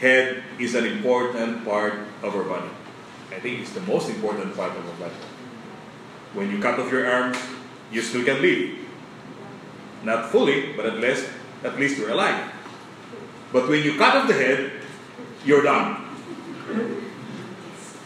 head 0.00 0.42
is 0.58 0.74
an 0.74 0.84
important 0.84 1.64
part 1.64 1.94
of 2.22 2.34
our 2.34 2.44
body. 2.44 2.70
I 3.30 3.40
think 3.40 3.60
it's 3.60 3.72
the 3.72 3.80
most 3.80 4.08
important 4.08 4.56
part 4.56 4.76
of 4.76 4.86
our 4.86 5.08
body. 5.08 5.20
When 6.34 6.50
you 6.50 6.60
cut 6.60 6.78
off 6.78 6.90
your 6.92 7.10
arms, 7.10 7.38
you 7.90 8.02
still 8.02 8.24
can 8.24 8.42
live. 8.42 8.78
Not 10.04 10.30
fully, 10.30 10.72
but 10.74 10.86
at 10.86 10.98
least 10.98 11.28
at 11.64 11.78
least 11.78 11.98
you're 11.98 12.10
alive. 12.10 12.52
But 13.52 13.68
when 13.68 13.82
you 13.82 13.96
cut 13.98 14.16
off 14.16 14.28
the 14.28 14.34
head, 14.34 14.72
you're 15.44 15.62
done. 15.62 16.04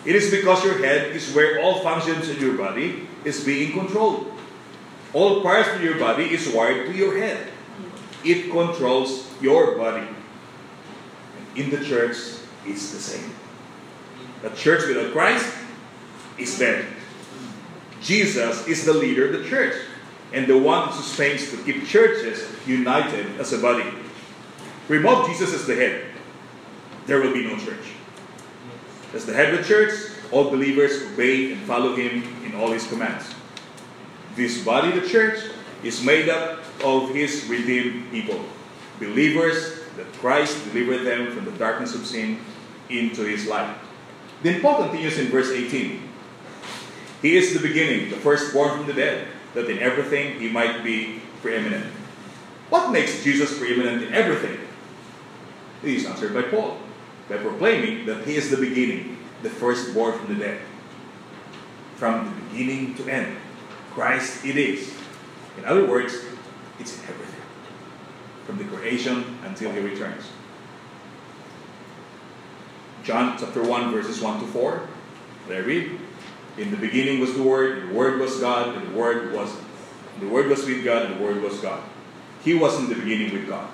It 0.05 0.17
is 0.17 0.31
because 0.31 0.65
your 0.65 0.79
head 0.79 1.15
is 1.15 1.35
where 1.35 1.61
all 1.61 1.81
functions 1.81 2.29
in 2.29 2.41
your 2.41 2.57
body 2.57 3.09
is 3.25 3.45
being 3.45 3.73
controlled. 3.73 4.33
All 5.13 5.43
parts 5.43 5.69
of 5.75 5.83
your 5.83 5.99
body 5.99 6.33
is 6.33 6.49
wired 6.49 6.87
to 6.87 6.97
your 6.97 7.19
head. 7.19 7.49
It 8.25 8.51
controls 8.51 9.29
your 9.41 9.77
body. 9.77 10.07
In 11.57 11.71
the 11.71 11.85
church, 11.85 12.17
it's 12.67 12.93
the 12.93 12.99
same. 12.99 13.31
A 14.45 14.51
church 14.51 14.87
without 14.87 15.13
Christ 15.13 15.53
is 16.39 16.59
dead. 16.59 16.87
Jesus 18.01 18.67
is 18.67 18.85
the 18.85 18.95
leader 18.95 19.27
of 19.27 19.43
the 19.43 19.49
church 19.49 19.75
and 20.33 20.47
the 20.47 20.57
one 20.57 20.89
who 20.89 20.95
sustains 20.95 21.51
to 21.51 21.57
keep 21.65 21.87
churches 21.87 22.47
united 22.67 23.39
as 23.39 23.53
a 23.53 23.59
body. 23.59 23.85
Remove 24.89 25.27
Jesus 25.27 25.53
as 25.53 25.67
the 25.67 25.75
head, 25.75 26.05
there 27.07 27.21
will 27.21 27.33
be 27.33 27.45
no 27.45 27.57
church. 27.59 27.93
As 29.13 29.27
the 29.27 29.35
head 29.35 29.53
of 29.53 29.61
the 29.61 29.65
church, 29.67 29.93
all 30.31 30.51
believers 30.51 31.03
obey 31.13 31.53
and 31.53 31.61
follow 31.63 31.97
him 31.97 32.23
in 32.45 32.55
all 32.55 32.71
his 32.71 32.87
commands. 32.87 33.35
This 34.37 34.65
body, 34.65 34.99
the 34.99 35.07
church, 35.09 35.41
is 35.83 36.03
made 36.03 36.29
up 36.29 36.61
of 36.85 37.11
his 37.11 37.47
redeemed 37.47 38.11
people, 38.11 38.41
believers 38.99 39.80
that 40.01 40.13
Christ 40.15 40.65
delivered 40.73 41.05
them 41.05 41.31
from 41.31 41.45
the 41.45 41.53
darkness 41.53 41.95
of 41.95 42.07
sin 42.07 42.39
into 42.89 43.23
his 43.23 43.47
light. 43.47 43.77
Then 44.43 44.63
Paul 44.63 44.85
continues 44.85 45.19
in 45.19 45.27
verse 45.27 45.51
18. 45.51 46.01
He 47.21 47.37
is 47.37 47.53
the 47.53 47.61
beginning, 47.61 48.09
the 48.09 48.17
firstborn 48.17 48.79
from 48.79 48.87
the 48.87 48.95
dead, 48.95 49.29
that 49.53 49.69
in 49.69 49.79
everything 49.79 50.41
he 50.41 50.49
might 50.49 50.83
be 50.83 51.21
preeminent. 51.43 51.85
What 52.71 52.91
makes 52.93 53.23
Jesus 53.23 53.59
preeminent 53.59 54.03
in 54.03 54.15
everything? 54.15 54.59
It 55.83 55.95
is 55.95 56.07
answered 56.07 56.33
by 56.33 56.43
Paul, 56.43 56.79
by 57.29 57.37
proclaiming 57.37 58.07
that 58.07 58.25
he 58.25 58.37
is 58.37 58.51
the 58.51 58.57
beginning, 58.57 59.19
the 59.43 59.51
firstborn 59.51 60.19
from 60.19 60.35
the 60.35 60.41
dead. 60.41 60.61
From 61.97 62.25
the 62.25 62.41
beginning 62.49 62.95
to 62.95 63.09
end, 63.09 63.37
Christ 63.93 64.47
it 64.47 64.57
is. 64.57 64.95
In 65.59 65.67
other 65.67 65.87
words, 65.87 66.15
it's 66.79 66.97
in 66.97 67.05
everything. 67.05 67.30
From 68.51 68.59
the 68.59 68.65
creation 68.65 69.39
until 69.45 69.71
he 69.71 69.79
returns. 69.79 70.25
John 73.05 73.39
chapter 73.39 73.63
1, 73.63 73.93
verses 73.93 74.21
1 74.21 74.41
to 74.41 74.47
4. 74.49 74.89
There 75.47 75.63
I 75.63 75.65
read. 75.65 76.01
In 76.59 76.73
the 76.73 76.77
beginning 76.77 77.21
was 77.21 77.33
the 77.35 77.45
Word, 77.45 77.89
the 77.89 77.95
Word 77.95 78.19
was 78.19 78.41
God, 78.41 78.75
and 78.75 78.89
the 78.89 78.99
Word 78.99 79.33
was 79.33 79.55
the 80.19 80.27
Word 80.27 80.49
was 80.49 80.67
with 80.67 80.85
God, 80.85 81.07
and 81.07 81.21
the 81.21 81.23
Word 81.23 81.41
was 81.41 81.61
God. 81.61 81.81
He 82.43 82.55
was 82.55 82.77
in 82.77 82.89
the 82.89 82.97
beginning 82.97 83.33
with 83.33 83.47
God. 83.47 83.71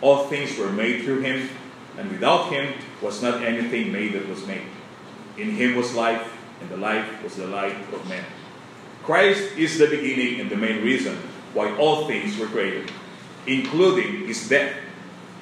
All 0.00 0.28
things 0.28 0.56
were 0.56 0.70
made 0.70 1.02
through 1.02 1.22
him, 1.22 1.48
and 1.98 2.08
without 2.08 2.52
him 2.52 2.74
was 3.00 3.20
not 3.24 3.42
anything 3.42 3.90
made 3.90 4.12
that 4.12 4.28
was 4.28 4.46
made. 4.46 4.68
In 5.36 5.50
him 5.50 5.74
was 5.74 5.96
life, 5.96 6.32
and 6.60 6.70
the 6.70 6.76
life 6.76 7.24
was 7.24 7.34
the 7.34 7.48
light 7.48 7.74
of 7.92 8.08
men. 8.08 8.24
Christ 9.02 9.56
is 9.56 9.78
the 9.78 9.88
beginning 9.88 10.38
and 10.40 10.48
the 10.48 10.54
main 10.54 10.80
reason 10.84 11.18
why 11.54 11.76
all 11.76 12.06
things 12.06 12.38
were 12.38 12.46
created, 12.46 12.92
including 13.46 14.26
his 14.26 14.48
death, 14.48 14.74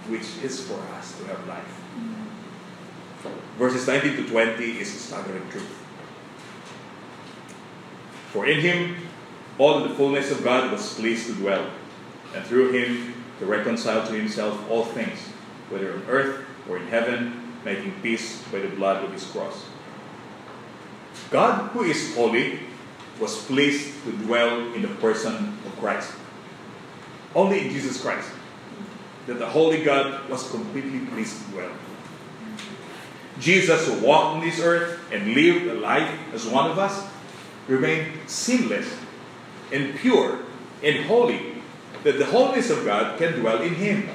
which 0.09 0.27
is 0.43 0.67
for 0.67 0.79
us 0.97 1.19
to 1.19 1.25
have 1.27 1.47
life. 1.47 1.81
Verses 3.59 3.87
19 3.87 4.17
to 4.17 4.29
20 4.29 4.81
is 4.81 4.95
a 4.95 4.99
staggering 4.99 5.49
truth. 5.51 5.69
For 8.33 8.47
in 8.47 8.61
him 8.61 8.97
all 9.59 9.81
the 9.81 9.95
fullness 9.95 10.31
of 10.31 10.43
God 10.43 10.73
was 10.73 10.95
pleased 10.95 11.27
to 11.27 11.35
dwell, 11.35 11.67
and 12.35 12.45
through 12.47 12.73
him 12.73 13.15
to 13.39 13.47
reconcile 13.47 14.07
to 14.07 14.13
himself 14.15 14.71
all 14.71 14.85
things, 14.85 15.19
whether 15.69 15.93
on 15.93 16.05
earth 16.09 16.45
or 16.69 16.79
in 16.79 16.87
heaven, 16.87 17.53
making 17.65 17.93
peace 18.01 18.43
by 18.51 18.61
the 18.61 18.69
blood 18.69 19.05
of 19.05 19.13
his 19.13 19.25
cross. 19.25 19.67
God, 21.31 21.71
who 21.73 21.83
is 21.83 22.15
holy, 22.15 22.61
was 23.21 23.45
pleased 23.45 23.93
to 24.05 24.13
dwell 24.13 24.73
in 24.73 24.83
the 24.83 24.89
person 24.89 25.59
of 25.67 25.77
Christ. 25.79 26.13
Only 27.35 27.67
in 27.67 27.73
Jesus 27.73 28.01
Christ 28.01 28.31
that 29.27 29.39
the 29.39 29.49
holy 29.49 29.85
God 29.85 30.29
was 30.29 30.51
completely 30.51 31.07
pleased 31.07 31.45
to 31.45 31.53
dwell. 31.53 31.71
Jesus, 33.39 33.87
who 33.87 34.05
walked 34.05 34.37
on 34.37 34.41
this 34.41 34.61
earth 34.61 35.01
and 35.13 35.35
lived 35.35 35.67
a 35.67 35.75
life 35.75 36.11
as 36.35 36.47
one 36.47 36.71
of 36.71 36.79
us, 36.79 37.09
remained 37.69 38.13
sinless 38.29 38.93
and 39.73 39.95
pure 39.97 40.41
and 40.83 41.05
holy, 41.07 41.63
that 42.03 42.19
the 42.19 42.27
holiness 42.27 42.71
of 42.71 42.85
God 42.85 43.19
can 43.19 43.39
dwell 43.39 43.63
in 43.63 43.75
him. 43.75 44.09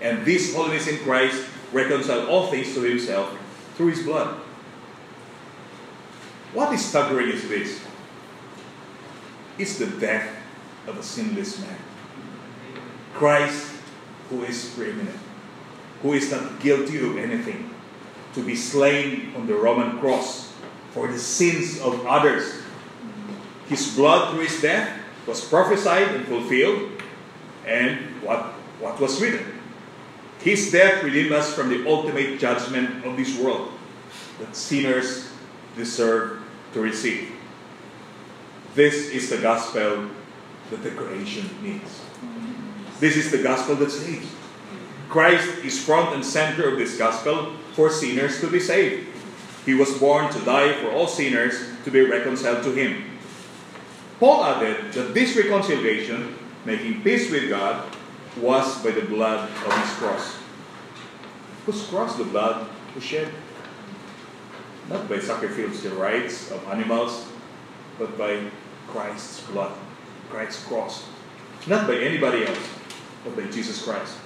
And 0.00 0.24
this 0.24 0.54
holiness 0.54 0.88
in 0.88 0.98
Christ 0.98 1.44
reconciled 1.72 2.28
all 2.28 2.48
things 2.48 2.74
to 2.74 2.80
himself 2.80 3.36
through 3.76 3.88
his 3.88 4.02
blood. 4.02 4.34
What 6.52 6.72
is 6.72 6.84
staggering 6.84 7.28
is 7.28 7.48
this? 7.48 7.80
It's 9.58 9.78
the 9.78 9.86
death 9.86 10.37
of 10.88 10.98
a 10.98 11.02
sinless 11.02 11.60
man. 11.60 11.76
Christ, 13.14 13.72
who 14.30 14.44
is 14.44 14.72
preeminent, 14.74 15.18
who 16.02 16.12
is 16.14 16.30
not 16.30 16.60
guilty 16.60 16.98
of 16.98 17.16
anything, 17.16 17.70
to 18.34 18.44
be 18.44 18.56
slain 18.56 19.32
on 19.36 19.46
the 19.46 19.54
Roman 19.54 19.98
cross 19.98 20.52
for 20.92 21.08
the 21.08 21.18
sins 21.18 21.80
of 21.80 22.06
others. 22.06 22.62
His 23.68 23.94
blood 23.94 24.30
through 24.30 24.44
his 24.44 24.62
death 24.62 24.98
was 25.26 25.44
prophesied 25.44 26.08
and 26.14 26.26
fulfilled, 26.26 26.90
and 27.66 27.98
what, 28.22 28.46
what 28.80 28.98
was 29.00 29.20
written? 29.20 29.60
His 30.40 30.70
death 30.70 31.02
redeemed 31.02 31.32
us 31.32 31.52
from 31.52 31.68
the 31.68 31.86
ultimate 31.88 32.38
judgment 32.38 33.04
of 33.04 33.16
this 33.16 33.38
world 33.38 33.72
that 34.38 34.54
sinners 34.54 35.28
deserve 35.76 36.40
to 36.72 36.80
receive. 36.80 37.32
This 38.74 39.10
is 39.10 39.28
the 39.28 39.38
gospel 39.38 40.08
the 40.76 40.90
creation 40.90 41.48
needs. 41.62 42.02
This 43.00 43.16
is 43.16 43.30
the 43.30 43.42
gospel 43.42 43.76
that 43.76 43.90
saves. 43.90 44.26
Christ 45.08 45.64
is 45.64 45.82
front 45.82 46.14
and 46.14 46.24
center 46.24 46.68
of 46.68 46.78
this 46.78 46.98
gospel 46.98 47.54
for 47.72 47.90
sinners 47.90 48.40
to 48.40 48.50
be 48.50 48.60
saved. 48.60 49.08
He 49.64 49.74
was 49.74 49.98
born 49.98 50.30
to 50.32 50.40
die 50.44 50.74
for 50.74 50.90
all 50.90 51.06
sinners 51.06 51.54
to 51.84 51.90
be 51.90 52.00
reconciled 52.00 52.62
to 52.64 52.72
Him. 52.72 53.04
Paul 54.20 54.44
added 54.44 54.92
that 54.92 55.14
this 55.14 55.36
reconciliation, 55.36 56.34
making 56.64 57.02
peace 57.02 57.30
with 57.30 57.48
God, 57.48 57.88
was 58.36 58.82
by 58.82 58.90
the 58.90 59.02
blood 59.02 59.48
of 59.48 59.72
His 59.72 59.90
cross. 59.96 60.36
Whose 61.66 61.86
cross 61.86 62.16
the 62.16 62.24
blood 62.24 62.68
was 62.94 63.04
shed? 63.04 63.32
Not 64.88 65.08
by 65.08 65.20
sacrificial 65.20 65.96
rites 65.96 66.50
of 66.50 66.66
animals, 66.68 67.28
but 67.98 68.16
by 68.16 68.50
Christ's 68.86 69.42
blood, 69.48 69.72
Christ's 70.30 70.64
cross. 70.66 71.06
Not 71.66 71.86
by 71.86 71.96
anybody 71.96 72.46
else, 72.46 72.58
but 73.24 73.36
by 73.36 73.44
Jesus 73.44 73.82
Christ. 73.82 74.16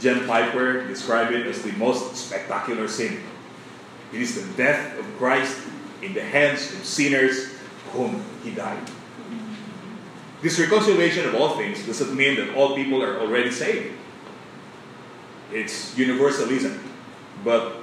John 0.00 0.26
Piper 0.26 0.86
described 0.86 1.32
it 1.32 1.46
as 1.46 1.62
the 1.62 1.72
most 1.72 2.16
spectacular 2.16 2.88
sin. 2.88 3.20
It 4.12 4.20
is 4.20 4.34
the 4.34 4.56
death 4.56 4.98
of 4.98 5.04
Christ 5.18 5.60
in 6.02 6.14
the 6.14 6.22
hands 6.22 6.72
of 6.72 6.84
sinners 6.84 7.54
whom 7.92 8.24
he 8.42 8.50
died. 8.50 8.90
This 10.42 10.58
reconciliation 10.58 11.28
of 11.28 11.34
all 11.34 11.56
things 11.56 11.84
doesn't 11.86 12.16
mean 12.16 12.36
that 12.36 12.54
all 12.54 12.74
people 12.74 13.02
are 13.02 13.20
already 13.20 13.50
saved. 13.50 13.94
It's 15.52 15.96
universalism. 15.98 16.80
But 17.44 17.76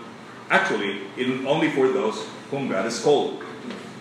actually, 0.49 1.01
only 1.45 1.69
for 1.69 1.89
those 1.89 2.25
whom 2.49 2.67
God 2.67 2.85
has 2.85 2.99
called. 2.99 3.43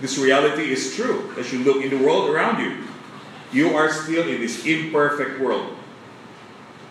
This 0.00 0.18
reality 0.18 0.70
is 0.70 0.94
true 0.94 1.32
as 1.38 1.52
you 1.52 1.60
look 1.60 1.82
in 1.82 1.90
the 1.90 1.98
world 1.98 2.30
around 2.30 2.62
you. 2.62 2.84
You 3.52 3.74
are 3.74 3.90
still 3.90 4.28
in 4.28 4.40
this 4.40 4.64
imperfect 4.66 5.40
world 5.40 5.72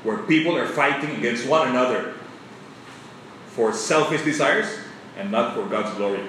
where 0.04 0.20
people 0.20 0.58
are 0.58 0.68
fighting 0.68 1.12
against 1.18 1.48
one 1.48 1.70
another 1.70 2.13
for 3.48 3.74
selfish 3.74 4.24
desires 4.24 4.68
and 5.18 5.32
not 5.32 5.56
for 5.56 5.65
God's 5.65 5.96
glory. 5.98 6.24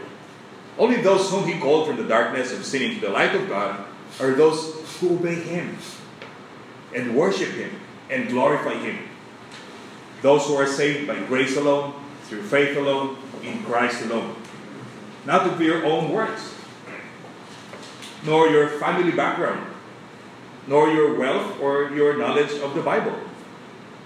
Only 0.78 1.00
those 1.00 1.30
whom 1.30 1.46
He 1.46 1.58
called 1.58 1.88
from 1.88 1.96
the 1.96 2.04
darkness 2.04 2.52
of 2.52 2.64
sin 2.64 2.82
into 2.82 3.00
the 3.06 3.12
light 3.12 3.34
of 3.34 3.48
God 3.48 3.84
are 4.20 4.32
those 4.32 4.74
who 5.00 5.14
obey 5.16 5.34
Him 5.34 5.76
and 6.94 7.16
worship 7.16 7.50
Him 7.50 7.70
and 8.10 8.28
glorify 8.28 8.74
Him. 8.74 8.98
Those 10.22 10.46
who 10.46 10.54
are 10.54 10.66
saved 10.66 11.06
by 11.06 11.18
grace 11.24 11.56
alone, 11.56 11.94
through 12.24 12.42
faith 12.42 12.76
alone, 12.76 13.16
in 13.42 13.62
Christ 13.62 14.04
alone. 14.04 14.36
Not 15.24 15.46
of 15.46 15.60
your 15.60 15.84
own 15.84 16.10
works. 16.10 16.54
nor 18.24 18.48
your 18.48 18.68
family 18.80 19.12
background, 19.12 19.64
nor 20.66 20.88
your 20.88 21.18
wealth 21.18 21.60
or 21.60 21.90
your 21.90 22.16
knowledge 22.16 22.52
of 22.60 22.74
the 22.74 22.82
Bible, 22.82 23.14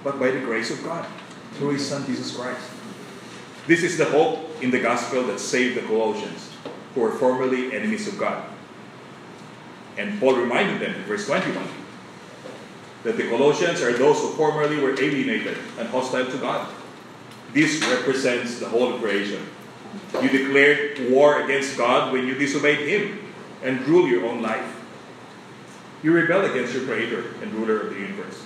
but 0.04 0.18
by 0.18 0.30
the 0.30 0.40
grace 0.40 0.70
of 0.70 0.82
God 0.84 1.06
through 1.54 1.70
His 1.70 1.86
Son 1.86 2.04
Jesus 2.06 2.36
Christ. 2.36 2.70
This 3.66 3.82
is 3.82 3.96
the 3.96 4.06
hope 4.06 4.62
in 4.62 4.70
the 4.70 4.80
gospel 4.80 5.22
that 5.24 5.38
saved 5.38 5.76
the 5.76 5.86
Colossians, 5.86 6.50
who 6.94 7.02
were 7.02 7.12
formerly 7.12 7.74
enemies 7.74 8.08
of 8.08 8.18
God. 8.18 8.44
And 9.96 10.18
Paul 10.18 10.36
reminded 10.36 10.80
them 10.80 10.94
in 10.94 11.02
verse 11.02 11.26
21 11.26 11.62
that 13.04 13.16
the 13.16 13.28
Colossians 13.28 13.80
are 13.80 13.92
those 13.92 14.18
who 14.20 14.28
formerly 14.32 14.78
were 14.78 14.92
alienated 15.00 15.56
and 15.78 15.88
hostile 15.88 16.26
to 16.26 16.38
God. 16.38 16.68
This 17.52 17.82
represents 17.86 18.60
the 18.60 18.68
whole 18.68 18.98
creation. 18.98 19.46
You 20.22 20.28
declared 20.28 21.10
war 21.10 21.42
against 21.42 21.76
God 21.76 22.12
when 22.12 22.26
you 22.26 22.34
disobeyed 22.34 22.86
Him 22.86 23.18
and 23.62 23.80
rule 23.86 24.06
your 24.06 24.26
own 24.26 24.42
life. 24.42 24.79
You 26.02 26.12
rebel 26.12 26.44
against 26.44 26.72
your 26.72 26.84
Creator 26.84 27.34
and 27.42 27.52
ruler 27.52 27.80
of 27.80 27.94
the 27.94 28.00
universe. 28.00 28.42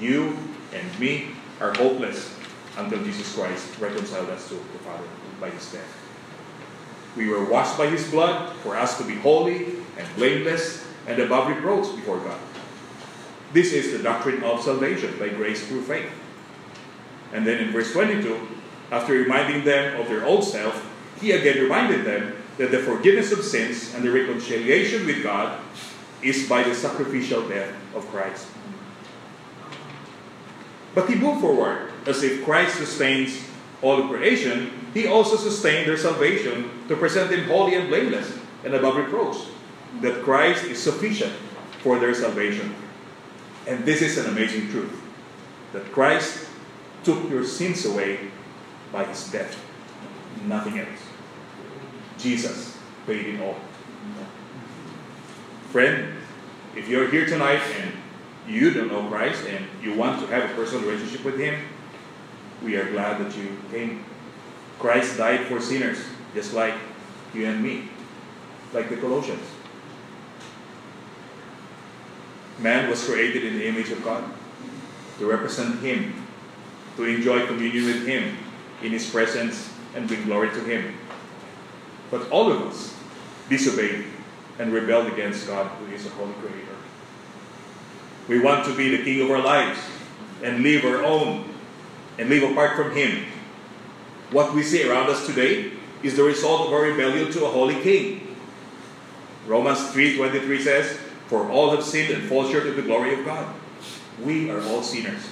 You 0.00 0.36
and 0.72 0.98
me 0.98 1.28
are 1.60 1.74
hopeless 1.74 2.34
until 2.78 3.02
Jesus 3.04 3.34
Christ 3.34 3.78
reconciled 3.78 4.30
us 4.30 4.48
to 4.48 4.54
the 4.54 4.78
Father 4.78 5.04
by 5.38 5.50
His 5.50 5.70
death. 5.70 5.96
We 7.16 7.28
were 7.28 7.44
washed 7.44 7.76
by 7.76 7.88
His 7.88 8.08
blood 8.10 8.56
for 8.58 8.76
us 8.76 8.96
to 8.96 9.04
be 9.04 9.16
holy 9.16 9.66
and 9.98 10.16
blameless 10.16 10.86
and 11.06 11.20
above 11.20 11.48
reproach 11.48 11.94
before 11.94 12.18
God. 12.20 12.40
This 13.52 13.72
is 13.72 13.92
the 13.92 14.02
doctrine 14.02 14.42
of 14.42 14.62
salvation 14.62 15.18
by 15.18 15.28
grace 15.28 15.66
through 15.66 15.82
faith. 15.82 16.10
And 17.32 17.46
then 17.46 17.58
in 17.58 17.72
verse 17.72 17.92
22, 17.92 18.48
after 18.90 19.12
reminding 19.12 19.64
them 19.64 20.00
of 20.00 20.08
their 20.08 20.24
old 20.24 20.44
self, 20.44 20.86
he 21.20 21.32
again 21.32 21.62
reminded 21.62 22.04
them 22.04 22.36
that 22.58 22.70
the 22.70 22.78
forgiveness 22.78 23.32
of 23.32 23.44
sins 23.44 23.94
and 23.94 24.04
the 24.04 24.10
reconciliation 24.10 25.06
with 25.06 25.22
God 25.22 25.60
is 26.22 26.48
by 26.48 26.62
the 26.62 26.74
sacrificial 26.74 27.48
death 27.48 27.74
of 27.94 28.06
Christ. 28.08 28.46
But 30.94 31.08
he 31.08 31.14
moved 31.14 31.40
forward 31.40 31.92
as 32.06 32.22
if 32.22 32.44
Christ 32.44 32.78
sustains 32.78 33.44
all 33.82 34.02
of 34.02 34.10
creation, 34.10 34.70
he 34.92 35.06
also 35.06 35.36
sustained 35.36 35.88
their 35.88 35.96
salvation 35.96 36.70
to 36.88 36.96
present 36.96 37.30
them 37.30 37.44
holy 37.44 37.74
and 37.74 37.88
blameless 37.88 38.36
and 38.64 38.74
above 38.74 38.96
reproach. 38.96 39.36
That 40.02 40.22
Christ 40.22 40.64
is 40.64 40.82
sufficient 40.82 41.32
for 41.82 41.98
their 41.98 42.14
salvation. 42.14 42.74
And 43.66 43.84
this 43.84 44.02
is 44.02 44.18
an 44.18 44.26
amazing 44.26 44.70
truth 44.70 45.00
that 45.72 45.92
Christ 45.92 46.48
took 47.04 47.30
your 47.30 47.44
sins 47.44 47.86
away 47.86 48.30
by 48.92 49.04
his 49.04 49.30
death, 49.30 49.56
nothing 50.44 50.78
else. 50.78 51.00
Jesus 52.18 52.76
paid 53.06 53.34
it 53.34 53.40
all. 53.40 53.56
Friend, 55.70 56.14
if 56.74 56.88
you're 56.88 57.08
here 57.08 57.26
tonight 57.26 57.62
and 57.78 57.92
you 58.48 58.72
don't 58.72 58.88
know 58.88 59.08
Christ 59.08 59.46
and 59.46 59.64
you 59.80 59.94
want 59.94 60.20
to 60.20 60.26
have 60.26 60.50
a 60.50 60.54
personal 60.54 60.84
relationship 60.84 61.24
with 61.24 61.38
him, 61.38 61.60
we 62.60 62.76
are 62.76 62.90
glad 62.90 63.24
that 63.24 63.36
you 63.36 63.56
came. 63.70 64.04
Christ 64.80 65.16
died 65.16 65.46
for 65.46 65.60
sinners, 65.60 65.98
just 66.34 66.54
like 66.54 66.74
you 67.32 67.46
and 67.46 67.62
me, 67.62 67.88
like 68.72 68.88
the 68.88 68.96
Colossians. 68.96 69.46
Man 72.58 72.90
was 72.90 73.04
created 73.04 73.44
in 73.44 73.54
the 73.54 73.68
image 73.68 73.90
of 73.90 74.02
God 74.02 74.24
to 75.18 75.26
represent 75.26 75.78
Him, 75.78 76.26
to 76.96 77.04
enjoy 77.04 77.46
communion 77.46 77.84
with 77.86 78.06
Him 78.06 78.36
in 78.82 78.90
His 78.90 79.08
presence 79.08 79.72
and 79.94 80.08
bring 80.08 80.24
glory 80.24 80.50
to 80.50 80.60
Him. 80.64 80.94
But 82.10 82.28
all 82.30 82.50
of 82.50 82.60
us 82.62 82.96
disobeyed 83.48 84.06
and 84.60 84.74
rebelled 84.74 85.06
against 85.06 85.46
God, 85.46 85.66
who 85.78 85.92
is 85.92 86.04
a 86.04 86.10
holy 86.10 86.34
creator. 86.34 86.76
We 88.28 88.40
want 88.40 88.66
to 88.66 88.76
be 88.76 88.94
the 88.94 89.02
king 89.02 89.22
of 89.22 89.30
our 89.30 89.42
lives 89.42 89.80
and 90.42 90.62
live 90.62 90.84
our 90.84 91.02
own 91.02 91.54
and 92.18 92.28
live 92.28 92.42
apart 92.42 92.76
from 92.76 92.94
Him. 92.94 93.24
What 94.30 94.54
we 94.54 94.62
see 94.62 94.86
around 94.86 95.08
us 95.08 95.26
today 95.26 95.72
is 96.02 96.14
the 96.14 96.24
result 96.24 96.66
of 96.66 96.74
our 96.74 96.82
rebellion 96.82 97.32
to 97.32 97.46
a 97.46 97.48
holy 97.48 97.80
king. 97.80 98.36
Romans 99.46 99.80
3:23 99.92 100.62
says, 100.62 100.98
"For 101.28 101.48
all 101.48 101.70
have 101.70 101.82
sinned 101.82 102.10
and 102.10 102.28
fall 102.28 102.48
short 102.48 102.66
of 102.66 102.76
the 102.76 102.82
glory 102.82 103.14
of 103.14 103.24
God." 103.24 103.46
We 104.22 104.50
are 104.50 104.60
all 104.60 104.82
sinners. 104.82 105.22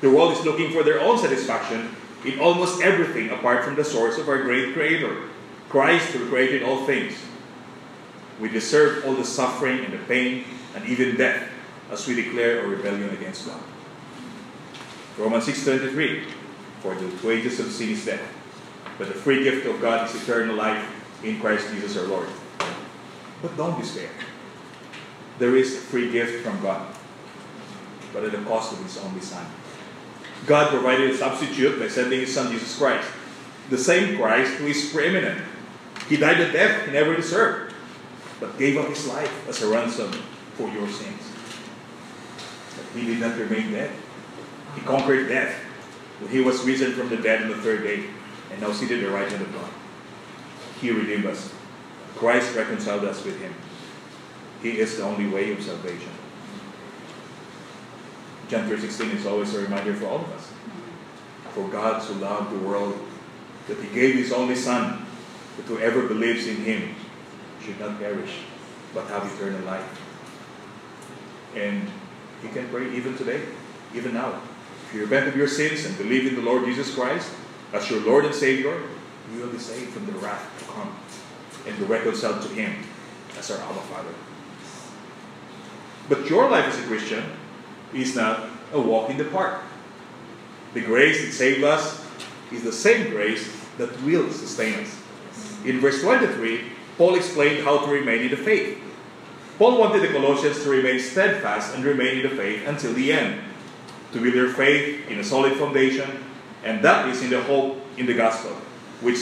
The 0.00 0.08
world 0.08 0.32
is 0.32 0.44
looking 0.46 0.72
for 0.72 0.82
their 0.82 1.00
own 1.00 1.18
satisfaction 1.18 1.94
in 2.24 2.40
almost 2.40 2.80
everything 2.80 3.28
apart 3.28 3.64
from 3.64 3.76
the 3.76 3.84
source 3.84 4.16
of 4.16 4.30
our 4.30 4.38
great 4.38 4.72
creator, 4.72 5.14
Christ 5.68 6.08
who 6.08 6.26
created 6.26 6.62
all 6.62 6.86
things. 6.86 7.12
We 8.40 8.48
deserve 8.48 9.04
all 9.04 9.14
the 9.14 9.24
suffering 9.24 9.84
and 9.84 9.92
the 9.92 9.98
pain 9.98 10.44
and 10.74 10.84
even 10.86 11.16
death 11.16 11.48
as 11.90 12.06
we 12.06 12.14
declare 12.14 12.60
our 12.60 12.68
rebellion 12.68 13.10
against 13.10 13.46
God. 13.46 13.60
Romans 15.18 15.46
6:23 15.46 16.24
For 16.82 16.94
the 16.94 17.26
wages 17.26 17.58
of 17.60 17.72
sin 17.72 17.90
is 17.90 18.04
death, 18.04 18.20
but 18.98 19.08
the 19.08 19.14
free 19.14 19.42
gift 19.42 19.66
of 19.66 19.80
God 19.80 20.08
is 20.08 20.22
eternal 20.22 20.56
life 20.56 20.84
in 21.22 21.40
Christ 21.40 21.68
Jesus 21.72 21.96
our 21.96 22.04
Lord. 22.04 22.28
But 23.40 23.56
don't 23.56 23.80
despair. 23.80 24.10
There 25.38 25.56
is 25.56 25.76
a 25.76 25.80
free 25.80 26.10
gift 26.10 26.44
from 26.44 26.60
God, 26.62 26.86
but 28.12 28.24
at 28.24 28.32
the 28.32 28.38
cost 28.38 28.72
of 28.72 28.82
His 28.82 28.98
only 28.98 29.20
Son. 29.20 29.46
God 30.46 30.70
provided 30.70 31.10
a 31.10 31.16
substitute 31.16 31.78
by 31.78 31.88
sending 31.88 32.20
His 32.20 32.34
Son 32.34 32.52
Jesus 32.52 32.76
Christ, 32.76 33.08
the 33.70 33.78
same 33.78 34.16
Christ 34.16 34.52
who 34.54 34.66
is 34.66 34.90
preeminent. 34.92 35.42
He 36.08 36.16
died 36.16 36.40
a 36.40 36.52
death 36.52 36.86
he 36.86 36.92
never 36.92 37.16
deserved, 37.16 37.65
but 38.40 38.58
gave 38.58 38.76
up 38.76 38.88
His 38.88 39.06
life 39.06 39.48
as 39.48 39.62
a 39.62 39.68
ransom 39.68 40.12
for 40.54 40.68
your 40.68 40.88
sins. 40.88 41.32
But 42.76 43.00
He 43.00 43.06
did 43.06 43.20
not 43.20 43.38
remain 43.38 43.72
dead. 43.72 43.90
He 44.74 44.80
conquered 44.82 45.28
death 45.28 45.54
He 46.30 46.40
was 46.40 46.64
risen 46.64 46.92
from 46.92 47.08
the 47.08 47.16
dead 47.16 47.42
on 47.42 47.48
the 47.48 47.56
third 47.56 47.82
day 47.82 48.04
and 48.50 48.60
now 48.60 48.72
seated 48.72 49.02
at 49.02 49.06
the 49.06 49.14
right 49.14 49.30
hand 49.30 49.42
of 49.42 49.52
God. 49.52 49.70
He 50.80 50.90
redeemed 50.90 51.26
us. 51.26 51.52
Christ 52.16 52.54
reconciled 52.54 53.04
us 53.04 53.24
with 53.24 53.40
Him. 53.40 53.54
He 54.62 54.78
is 54.78 54.96
the 54.96 55.02
only 55.02 55.26
way 55.26 55.52
of 55.52 55.62
salvation. 55.62 56.10
John 58.48 58.68
3.16 58.68 59.14
is 59.14 59.26
always 59.26 59.54
a 59.54 59.60
reminder 59.60 59.94
for 59.94 60.06
all 60.06 60.20
of 60.20 60.32
us. 60.32 60.52
For 61.52 61.68
God 61.68 62.02
so 62.02 62.14
loved 62.14 62.52
the 62.52 62.66
world 62.66 62.98
that 63.68 63.78
He 63.78 63.88
gave 63.94 64.14
His 64.14 64.32
only 64.32 64.54
Son, 64.54 65.04
that 65.56 65.66
whoever 65.66 66.06
believes 66.06 66.46
in 66.46 66.56
Him 66.56 66.94
should 67.66 67.80
not 67.80 67.98
perish, 67.98 68.32
but 68.94 69.06
have 69.08 69.26
eternal 69.34 69.60
life. 69.66 70.02
And 71.56 71.90
you 72.42 72.48
can 72.50 72.68
pray 72.68 72.94
even 72.94 73.16
today, 73.16 73.42
even 73.94 74.14
now. 74.14 74.40
If 74.88 74.94
you 74.94 75.02
repent 75.02 75.26
of 75.26 75.36
your 75.36 75.48
sins 75.48 75.84
and 75.84 75.98
believe 75.98 76.26
in 76.26 76.36
the 76.36 76.42
Lord 76.42 76.64
Jesus 76.64 76.94
Christ 76.94 77.32
as 77.72 77.90
your 77.90 78.00
Lord 78.00 78.24
and 78.24 78.34
Savior, 78.34 78.80
you 79.34 79.40
will 79.40 79.48
be 79.48 79.58
saved 79.58 79.90
from 79.90 80.06
the 80.06 80.12
wrath 80.12 80.46
to 80.60 80.64
come 80.72 80.96
and 81.66 81.76
be 81.76 81.84
reconciled 81.84 82.40
to 82.42 82.48
Him 82.48 82.72
as 83.36 83.50
our 83.50 83.58
Abba 83.58 83.80
Father. 83.80 84.14
But 86.08 86.30
your 86.30 86.48
life 86.48 86.66
as 86.66 86.78
a 86.78 86.86
Christian 86.86 87.24
is 87.92 88.14
not 88.14 88.48
a 88.72 88.80
walk 88.80 89.10
in 89.10 89.18
the 89.18 89.24
park. 89.24 89.60
The 90.74 90.82
grace 90.82 91.24
that 91.24 91.32
saved 91.32 91.64
us 91.64 92.04
is 92.52 92.62
the 92.62 92.72
same 92.72 93.10
grace 93.10 93.50
that 93.78 93.90
will 94.02 94.30
sustain 94.30 94.74
us. 94.74 95.02
In 95.64 95.80
verse 95.80 96.00
23, 96.00 96.75
Paul 96.96 97.14
explained 97.14 97.64
how 97.64 97.84
to 97.84 97.90
remain 97.90 98.22
in 98.22 98.30
the 98.30 98.36
faith. 98.36 98.78
Paul 99.58 99.78
wanted 99.78 100.02
the 100.02 100.08
Colossians 100.08 100.62
to 100.62 100.70
remain 100.70 100.98
steadfast 100.98 101.74
and 101.74 101.84
remain 101.84 102.18
in 102.18 102.30
the 102.30 102.36
faith 102.36 102.66
until 102.66 102.92
the 102.92 103.12
end, 103.12 103.40
to 104.12 104.20
build 104.20 104.34
their 104.34 104.48
faith 104.48 105.08
in 105.08 105.18
a 105.18 105.24
solid 105.24 105.54
foundation, 105.54 106.24
and 106.64 106.82
that 106.84 107.08
is 107.08 107.22
in 107.22 107.30
the 107.30 107.42
hope 107.42 107.78
in 107.96 108.06
the 108.06 108.14
gospel, 108.14 108.52
which, 109.00 109.18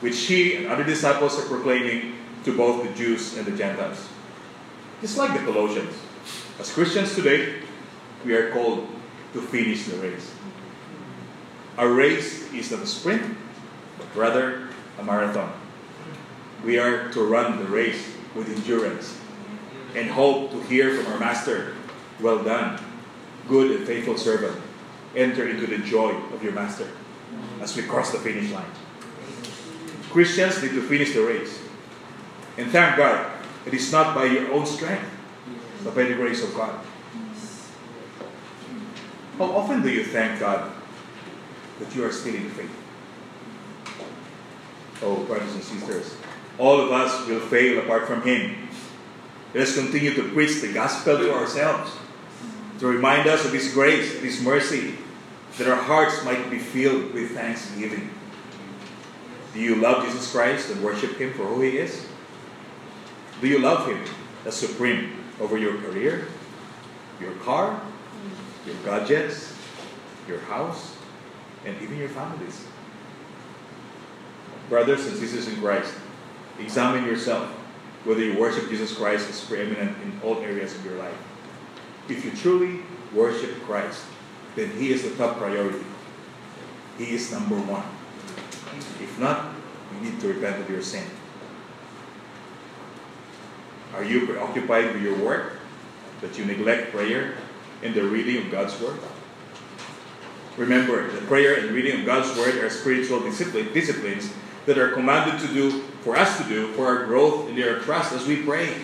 which 0.00 0.18
he 0.26 0.56
and 0.56 0.66
other 0.66 0.84
disciples 0.84 1.38
are 1.38 1.46
proclaiming 1.46 2.14
to 2.44 2.56
both 2.56 2.86
the 2.86 2.94
Jews 2.94 3.36
and 3.36 3.46
the 3.46 3.56
Gentiles. 3.56 4.08
Just 5.00 5.18
like 5.18 5.32
the 5.32 5.44
Colossians, 5.44 5.94
as 6.58 6.72
Christians 6.72 7.14
today, 7.14 7.56
we 8.24 8.34
are 8.34 8.52
called 8.52 8.86
to 9.32 9.40
finish 9.40 9.86
the 9.86 9.96
race. 9.96 10.32
Our 11.78 11.88
race 11.88 12.52
is 12.52 12.70
not 12.70 12.80
a 12.80 12.86
sprint, 12.86 13.36
but 13.98 14.14
rather 14.14 14.68
a 14.98 15.04
marathon. 15.04 15.59
We 16.64 16.78
are 16.78 17.08
to 17.12 17.24
run 17.24 17.58
the 17.58 17.64
race 17.64 18.12
with 18.34 18.48
endurance 18.48 19.18
and 19.94 20.10
hope 20.10 20.50
to 20.52 20.60
hear 20.62 20.94
from 20.94 21.12
our 21.12 21.18
Master, 21.18 21.74
Well 22.20 22.44
done, 22.44 22.78
good 23.48 23.70
and 23.70 23.86
faithful 23.86 24.16
servant. 24.16 24.60
Enter 25.16 25.48
into 25.48 25.66
the 25.66 25.78
joy 25.78 26.14
of 26.32 26.42
your 26.42 26.52
Master 26.52 26.88
as 27.60 27.76
we 27.76 27.82
cross 27.82 28.12
the 28.12 28.18
finish 28.18 28.50
line. 28.52 28.70
Christians 30.10 30.62
need 30.62 30.72
to 30.72 30.82
finish 30.82 31.14
the 31.14 31.22
race. 31.22 31.60
And 32.58 32.70
thank 32.70 32.96
God, 32.96 33.32
it 33.64 33.74
is 33.74 33.90
not 33.90 34.14
by 34.14 34.24
your 34.24 34.52
own 34.52 34.66
strength, 34.66 35.08
but 35.82 35.94
by 35.94 36.04
the 36.04 36.14
grace 36.14 36.42
of 36.44 36.54
God. 36.54 36.78
How 39.38 39.44
often 39.56 39.82
do 39.82 39.88
you 39.88 40.04
thank 40.04 40.38
God 40.40 40.70
that 41.78 41.94
you 41.96 42.04
are 42.04 42.12
still 42.12 42.34
in 42.34 42.50
faith? 42.50 42.70
Oh, 45.02 45.24
brothers 45.24 45.54
and 45.54 45.64
sisters, 45.64 46.16
All 46.58 46.80
of 46.80 46.92
us 46.92 47.26
will 47.26 47.40
fail 47.40 47.78
apart 47.78 48.06
from 48.06 48.22
Him. 48.22 48.68
Let 49.54 49.64
us 49.64 49.74
continue 49.74 50.14
to 50.14 50.28
preach 50.30 50.60
the 50.60 50.72
gospel 50.72 51.18
to 51.18 51.34
ourselves, 51.34 51.90
to 52.78 52.86
remind 52.86 53.28
us 53.28 53.44
of 53.44 53.52
His 53.52 53.72
grace, 53.72 54.14
of 54.16 54.22
His 54.22 54.40
mercy, 54.42 54.94
that 55.58 55.68
our 55.68 55.82
hearts 55.82 56.24
might 56.24 56.50
be 56.50 56.58
filled 56.58 57.12
with 57.12 57.32
thanksgiving. 57.32 58.10
Do 59.52 59.60
you 59.60 59.76
love 59.76 60.04
Jesus 60.04 60.30
Christ 60.30 60.70
and 60.70 60.82
worship 60.82 61.16
Him 61.16 61.32
for 61.32 61.44
who 61.44 61.62
He 61.62 61.78
is? 61.78 62.06
Do 63.40 63.48
you 63.48 63.58
love 63.58 63.88
Him 63.88 64.04
as 64.44 64.54
supreme 64.54 65.24
over 65.40 65.58
your 65.58 65.76
career, 65.78 66.28
your 67.20 67.32
car, 67.36 67.80
your 68.66 68.76
gadgets, 68.84 69.54
your 70.28 70.40
house, 70.40 70.96
and 71.64 71.74
even 71.82 71.98
your 71.98 72.08
families? 72.08 72.64
Brothers 74.68 75.06
and 75.06 75.16
sisters 75.16 75.48
in 75.48 75.56
Christ, 75.56 75.92
examine 76.60 77.04
yourself 77.04 77.48
whether 78.04 78.24
you 78.24 78.38
worship 78.38 78.68
Jesus 78.68 78.96
Christ 78.96 79.28
as 79.28 79.44
preeminent 79.44 79.96
in 80.02 80.20
all 80.22 80.38
areas 80.38 80.74
of 80.74 80.84
your 80.84 80.96
life. 80.96 81.16
If 82.08 82.24
you 82.24 82.32
truly 82.32 82.80
worship 83.12 83.62
Christ, 83.62 84.04
then 84.56 84.70
He 84.70 84.92
is 84.92 85.02
the 85.02 85.14
top 85.16 85.36
priority. 85.36 85.84
He 86.98 87.14
is 87.14 87.30
number 87.32 87.56
one. 87.56 87.84
If 89.00 89.18
not, 89.18 89.54
you 89.94 90.10
need 90.10 90.20
to 90.20 90.28
repent 90.28 90.60
of 90.60 90.70
your 90.70 90.82
sin. 90.82 91.04
Are 93.94 94.04
you 94.04 94.26
preoccupied 94.26 94.94
with 94.94 95.02
your 95.02 95.18
work 95.18 95.58
that 96.20 96.38
you 96.38 96.44
neglect 96.44 96.92
prayer 96.92 97.34
and 97.82 97.94
the 97.94 98.04
reading 98.04 98.44
of 98.44 98.50
God's 98.50 98.78
Word? 98.80 98.98
Remember, 100.56 101.10
the 101.10 101.22
prayer 101.22 101.58
and 101.58 101.70
reading 101.70 102.00
of 102.00 102.06
God's 102.06 102.36
Word 102.36 102.56
are 102.56 102.70
spiritual 102.70 103.20
disciplines 103.20 104.32
that 104.66 104.78
are 104.78 104.92
commanded 104.92 105.40
to 105.40 105.54
do, 105.54 105.84
for 106.00 106.16
us 106.16 106.38
to 106.38 106.44
do, 106.44 106.72
for 106.72 106.86
our 106.86 107.06
growth 107.06 107.48
in 107.48 107.62
our 107.62 107.78
trust 107.80 108.12
as 108.12 108.26
we 108.26 108.42
pray 108.42 108.74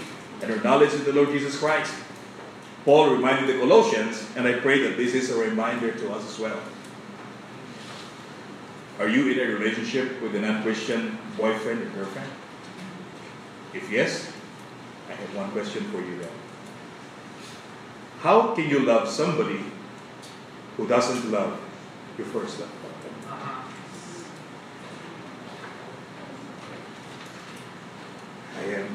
and 0.43 0.51
our 0.51 0.62
knowledge 0.62 0.93
of 0.95 1.05
the 1.05 1.12
Lord 1.12 1.31
Jesus 1.31 1.59
Christ. 1.59 1.95
Paul 2.85 3.11
reminded 3.11 3.49
the 3.49 3.59
Colossians, 3.59 4.27
and 4.37 4.47
I 4.47 4.61
pray 4.61 4.83
that 4.83 4.97
this 4.97 5.14
is 5.14 5.31
a 5.31 5.39
reminder 5.39 5.93
to 5.93 6.12
us 6.12 6.25
as 6.25 6.39
well. 6.39 6.61
Are 8.99 9.09
you 9.09 9.31
in 9.31 9.39
a 9.39 9.53
relationship 9.53 10.23
with 10.23 10.35
a 10.35 10.41
non 10.41 10.62
Christian 10.62 11.19
boyfriend 11.37 11.83
or 11.83 11.91
girlfriend? 11.91 12.31
If 13.75 13.91
yes, 13.91 14.33
I 15.09 15.12
have 15.12 15.35
one 15.35 15.51
question 15.51 15.85
for 15.91 15.99
you 15.99 16.19
then. 16.19 16.31
How 18.21 18.55
can 18.55 18.69
you 18.71 18.81
love 18.81 19.09
somebody 19.09 19.61
who 20.77 20.87
doesn't 20.87 21.31
love 21.31 21.61
your 22.17 22.27
first 22.29 22.61
love? 22.61 22.86
Am 28.75 28.89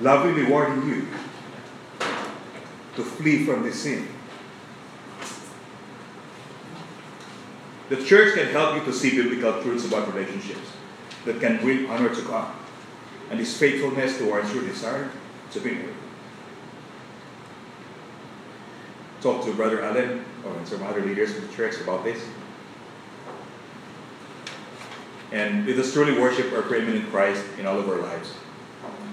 lovingly 0.00 0.44
warning 0.44 0.88
you 0.88 1.06
to 2.96 3.02
flee 3.02 3.44
from 3.44 3.62
this 3.62 3.82
sin. 3.82 4.06
The 7.88 8.02
church 8.04 8.34
can 8.34 8.46
help 8.48 8.76
you 8.76 8.84
to 8.84 8.92
see 8.92 9.10
biblical 9.10 9.62
truths 9.62 9.86
about 9.86 10.12
relationships 10.14 10.70
that 11.24 11.40
can 11.40 11.58
bring 11.58 11.86
honor 11.86 12.14
to 12.14 12.22
God 12.22 12.52
and 13.30 13.38
His 13.38 13.56
faithfulness 13.56 14.18
towards 14.18 14.52
your 14.54 14.64
desire 14.64 15.10
to 15.52 15.60
be 15.60 15.72
married. 15.72 15.94
Talk 19.20 19.44
to 19.44 19.54
Brother 19.54 19.82
Allen 19.82 20.24
or 20.44 20.54
some 20.64 20.82
other 20.82 21.02
leaders 21.04 21.36
of 21.36 21.48
the 21.48 21.54
church 21.54 21.80
about 21.80 22.02
this. 22.02 22.22
And 25.30 25.66
let 25.66 25.78
us 25.78 25.92
truly 25.92 26.18
worship 26.18 26.52
our 26.52 26.62
preeminent 26.62 27.08
Christ 27.10 27.44
in 27.58 27.66
all 27.66 27.78
of 27.78 27.88
our 27.88 27.98
lives 27.98 28.34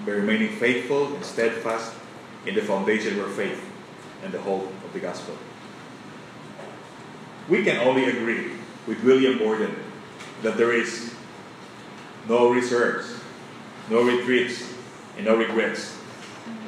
by 0.04 0.12
remaining 0.12 0.56
faithful 0.56 1.14
and 1.14 1.24
steadfast 1.24 1.94
in 2.46 2.54
the 2.54 2.62
foundation 2.62 3.18
of 3.18 3.26
our 3.26 3.30
faith 3.30 3.62
and 4.24 4.32
the 4.32 4.40
hope 4.40 4.66
of 4.84 4.92
the 4.92 5.00
gospel. 5.00 5.36
We 7.48 7.64
can 7.64 7.78
only 7.78 8.04
agree 8.04 8.52
with 8.86 9.02
William 9.02 9.38
Borden 9.38 9.74
that 10.42 10.56
there 10.56 10.72
is 10.72 11.14
no 12.28 12.50
reserves, 12.50 13.12
no 13.90 14.02
retreats, 14.02 14.72
and 15.16 15.26
no 15.26 15.36
regrets 15.36 15.98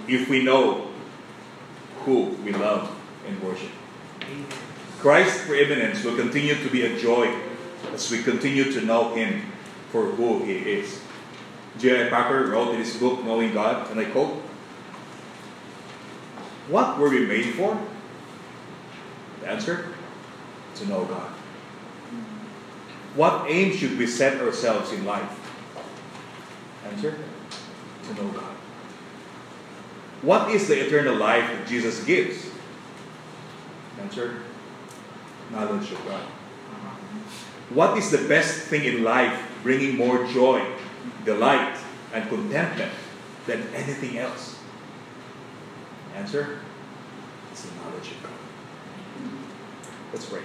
if 0.08 0.28
we 0.28 0.42
know 0.42 0.90
who 2.04 2.36
we 2.44 2.52
love 2.52 2.94
and 3.26 3.40
worship. 3.42 3.70
Christ's 4.98 5.46
preeminence 5.46 6.04
will 6.04 6.16
continue 6.16 6.54
to 6.54 6.70
be 6.70 6.82
a 6.82 6.98
joy 6.98 7.34
as 7.92 8.10
we 8.10 8.22
continue 8.22 8.72
to 8.72 8.80
know 8.82 9.14
Him 9.14 9.42
for 9.90 10.06
who 10.06 10.44
He 10.44 10.56
is. 10.56 11.00
J.I. 11.78 12.08
Packer 12.10 12.46
wrote 12.46 12.74
in 12.74 12.80
his 12.80 12.96
book, 12.96 13.24
Knowing 13.24 13.54
God, 13.54 13.90
and 13.90 13.98
I 13.98 14.04
quote, 14.04 14.34
What 16.68 16.98
were 16.98 17.08
we 17.08 17.26
made 17.26 17.54
for? 17.54 17.78
The 19.40 19.48
answer? 19.48 19.88
To 20.76 20.86
know 20.86 21.04
God. 21.04 21.30
What 23.14 23.50
aim 23.50 23.76
should 23.76 23.98
we 23.98 24.06
set 24.06 24.40
ourselves 24.40 24.92
in 24.92 25.04
life? 25.04 25.38
Answer? 26.86 27.16
To 28.04 28.14
know 28.14 28.28
God. 28.30 28.54
What 30.22 30.50
is 30.50 30.68
the 30.68 30.86
eternal 30.86 31.16
life 31.16 31.50
that 31.50 31.66
Jesus 31.66 32.04
gives? 32.04 32.46
Answer? 34.00 34.42
Knowledge 35.50 35.90
of 35.92 36.04
God. 36.06 36.22
What 37.70 37.98
is 37.98 38.10
the 38.10 38.28
best 38.28 38.62
thing 38.68 38.84
in 38.84 39.02
life 39.02 39.50
bringing 39.62 39.96
more 39.96 40.26
joy, 40.26 40.64
delight, 41.24 41.76
and 42.12 42.28
contentment 42.28 42.92
than 43.46 43.62
anything 43.74 44.18
else? 44.18 44.58
Answer? 46.14 46.58
It's 47.50 47.62
the 47.62 47.74
knowledge 47.76 48.10
of 48.12 48.22
God. 48.22 48.32
Let's 50.12 50.26
pray. 50.26 50.42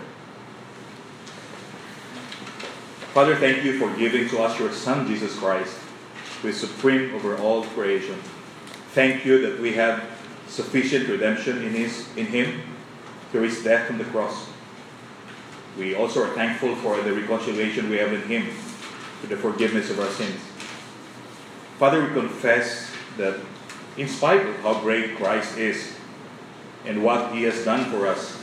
Father, 3.14 3.36
thank 3.36 3.64
you 3.64 3.80
for 3.80 3.94
giving 3.98 4.30
to 4.30 4.40
us 4.40 4.60
your 4.60 4.72
Son, 4.72 5.08
Jesus 5.08 5.38
Christ, 5.38 5.78
who 6.42 6.50
is 6.50 6.60
supreme 6.60 7.14
over 7.16 7.38
all 7.38 7.64
creation. 7.64 8.16
Thank 8.94 9.26
you 9.26 9.42
that 9.42 9.60
we 9.60 9.74
have 9.74 10.04
sufficient 10.48 11.10
redemption 11.10 11.64
in, 11.64 11.72
his, 11.72 12.08
in 12.16 12.28
Him 12.28 12.62
through 13.32 13.44
His 13.44 13.64
death 13.64 13.92
on 13.92 13.98
the 13.98 14.06
cross. 14.06 14.48
We 15.78 15.96
also 15.96 16.24
are 16.24 16.34
thankful 16.34 16.76
for 16.78 17.02
the 17.02 17.14
reconciliation 17.14 17.90
we 17.90 17.98
have 17.98 18.14
in 18.14 18.22
Him 18.24 18.48
for 19.22 19.28
the 19.28 19.38
forgiveness 19.38 19.90
of 19.90 20.00
our 20.00 20.10
sins. 20.10 20.40
Father, 21.78 22.04
we 22.04 22.10
confess 22.12 22.90
that 23.18 23.40
in 23.98 24.08
spite 24.08 24.44
of 24.44 24.56
how 24.62 24.82
great 24.82 25.16
Christ 25.16 25.60
is 25.60 25.94
and 26.86 27.04
what 27.04 27.34
He 27.34 27.44
has 27.44 27.64
done 27.64 27.86
for 27.92 28.08
us, 28.08 28.36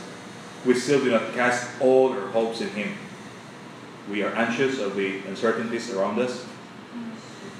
we 0.65 0.73
still 0.73 1.03
do 1.03 1.11
not 1.11 1.33
cast 1.33 1.69
all 1.81 2.13
our 2.13 2.27
hopes 2.27 2.61
in 2.61 2.69
Him. 2.69 2.95
We 4.09 4.23
are 4.23 4.33
anxious 4.35 4.79
of 4.79 4.95
the 4.95 5.19
uncertainties 5.27 5.93
around 5.93 6.17
us. 6.19 6.45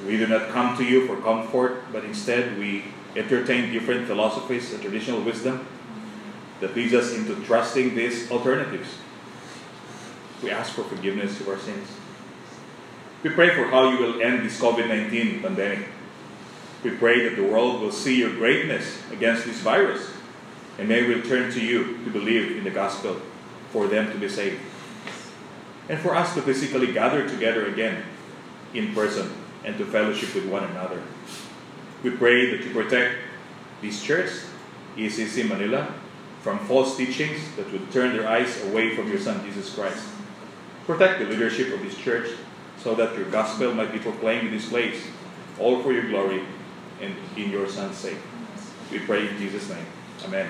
We 0.06 0.16
do 0.16 0.28
not 0.28 0.50
come 0.50 0.78
to 0.78 0.84
you 0.86 1.08
for 1.08 1.18
comfort, 1.18 1.84
but 1.92 2.06
instead 2.06 2.58
we 2.58 2.86
entertain 3.18 3.74
different 3.74 4.08
philosophies 4.08 4.72
and 4.72 4.82
traditional 4.82 5.22
wisdom 5.22 5.68
that 6.62 6.74
leads 6.74 6.94
us 6.94 7.14
into 7.14 7.36
trusting 7.44 7.96
these 7.96 8.32
alternatives. 8.32 8.88
We 10.42 10.52
ask 10.52 10.72
for 10.72 10.84
forgiveness 10.84 11.42
of 11.42 11.50
our 11.50 11.60
sins. 11.60 11.90
We 13.26 13.32
pray 13.32 13.56
for 13.56 13.66
how 13.66 13.90
you 13.90 13.98
will 13.98 14.22
end 14.22 14.46
this 14.46 14.62
COVID 14.62 14.88
19 14.88 15.42
pandemic. 15.42 15.88
We 16.84 16.92
pray 16.92 17.28
that 17.28 17.36
the 17.36 17.42
world 17.42 17.82
will 17.82 17.92
see 17.92 18.20
your 18.20 18.30
greatness 18.30 19.02
against 19.12 19.46
this 19.46 19.62
virus 19.62 20.12
and 20.78 20.88
may 20.88 21.08
we 21.08 21.20
turn 21.24 21.52
to 21.54 21.60
you 21.60 21.98
to 22.04 22.12
believe 22.12 22.56
in 22.56 22.64
the 22.64 22.70
gospel 22.70 23.20
for 23.72 23.88
them 23.88 24.12
to 24.12 24.20
be 24.20 24.30
saved. 24.30 24.62
And 25.90 25.98
for 25.98 26.16
us 26.16 26.36
to 26.36 26.44
physically 26.44 26.94
gather 26.94 27.28
together 27.28 27.66
again 27.66 28.04
in 28.76 28.94
person 28.94 29.32
and 29.64 29.76
to 29.80 29.86
fellowship 29.86 30.36
with 30.36 30.46
one 30.46 30.66
another. 30.66 31.02
We 32.04 32.12
pray 32.12 32.52
that 32.52 32.64
you 32.64 32.74
protect 32.74 33.16
this 33.82 34.04
church, 34.04 34.30
ECC 34.98 35.50
Manila, 35.50 35.92
from 36.44 36.60
false 36.68 36.96
teachings 36.96 37.42
that 37.56 37.72
would 37.72 37.92
turn 37.92 38.16
their 38.16 38.28
eyes 38.28 38.64
away 38.66 38.96
from 38.96 39.08
your 39.08 39.20
Son 39.20 39.44
Jesus 39.44 39.74
Christ. 39.74 40.06
Protect 40.86 41.18
the 41.18 41.26
leadership 41.26 41.74
of 41.74 41.82
this 41.82 41.98
church 41.98 42.30
so 42.86 42.94
that 42.94 43.18
your 43.18 43.26
gospel 43.32 43.74
might 43.74 43.92
be 43.92 43.98
proclaimed 43.98 44.46
in 44.46 44.52
this 44.54 44.70
place, 44.70 45.08
all 45.60 45.82
for 45.82 45.92
your 45.92 46.08
glory 46.08 46.44
and 47.02 47.16
in 47.36 47.50
your 47.50 47.68
Son's 47.68 47.98
sake. 47.98 48.20
We 48.92 49.00
pray 49.00 49.28
in 49.28 49.36
Jesus' 49.40 49.68
name. 49.70 49.88
Amen. 50.24 50.48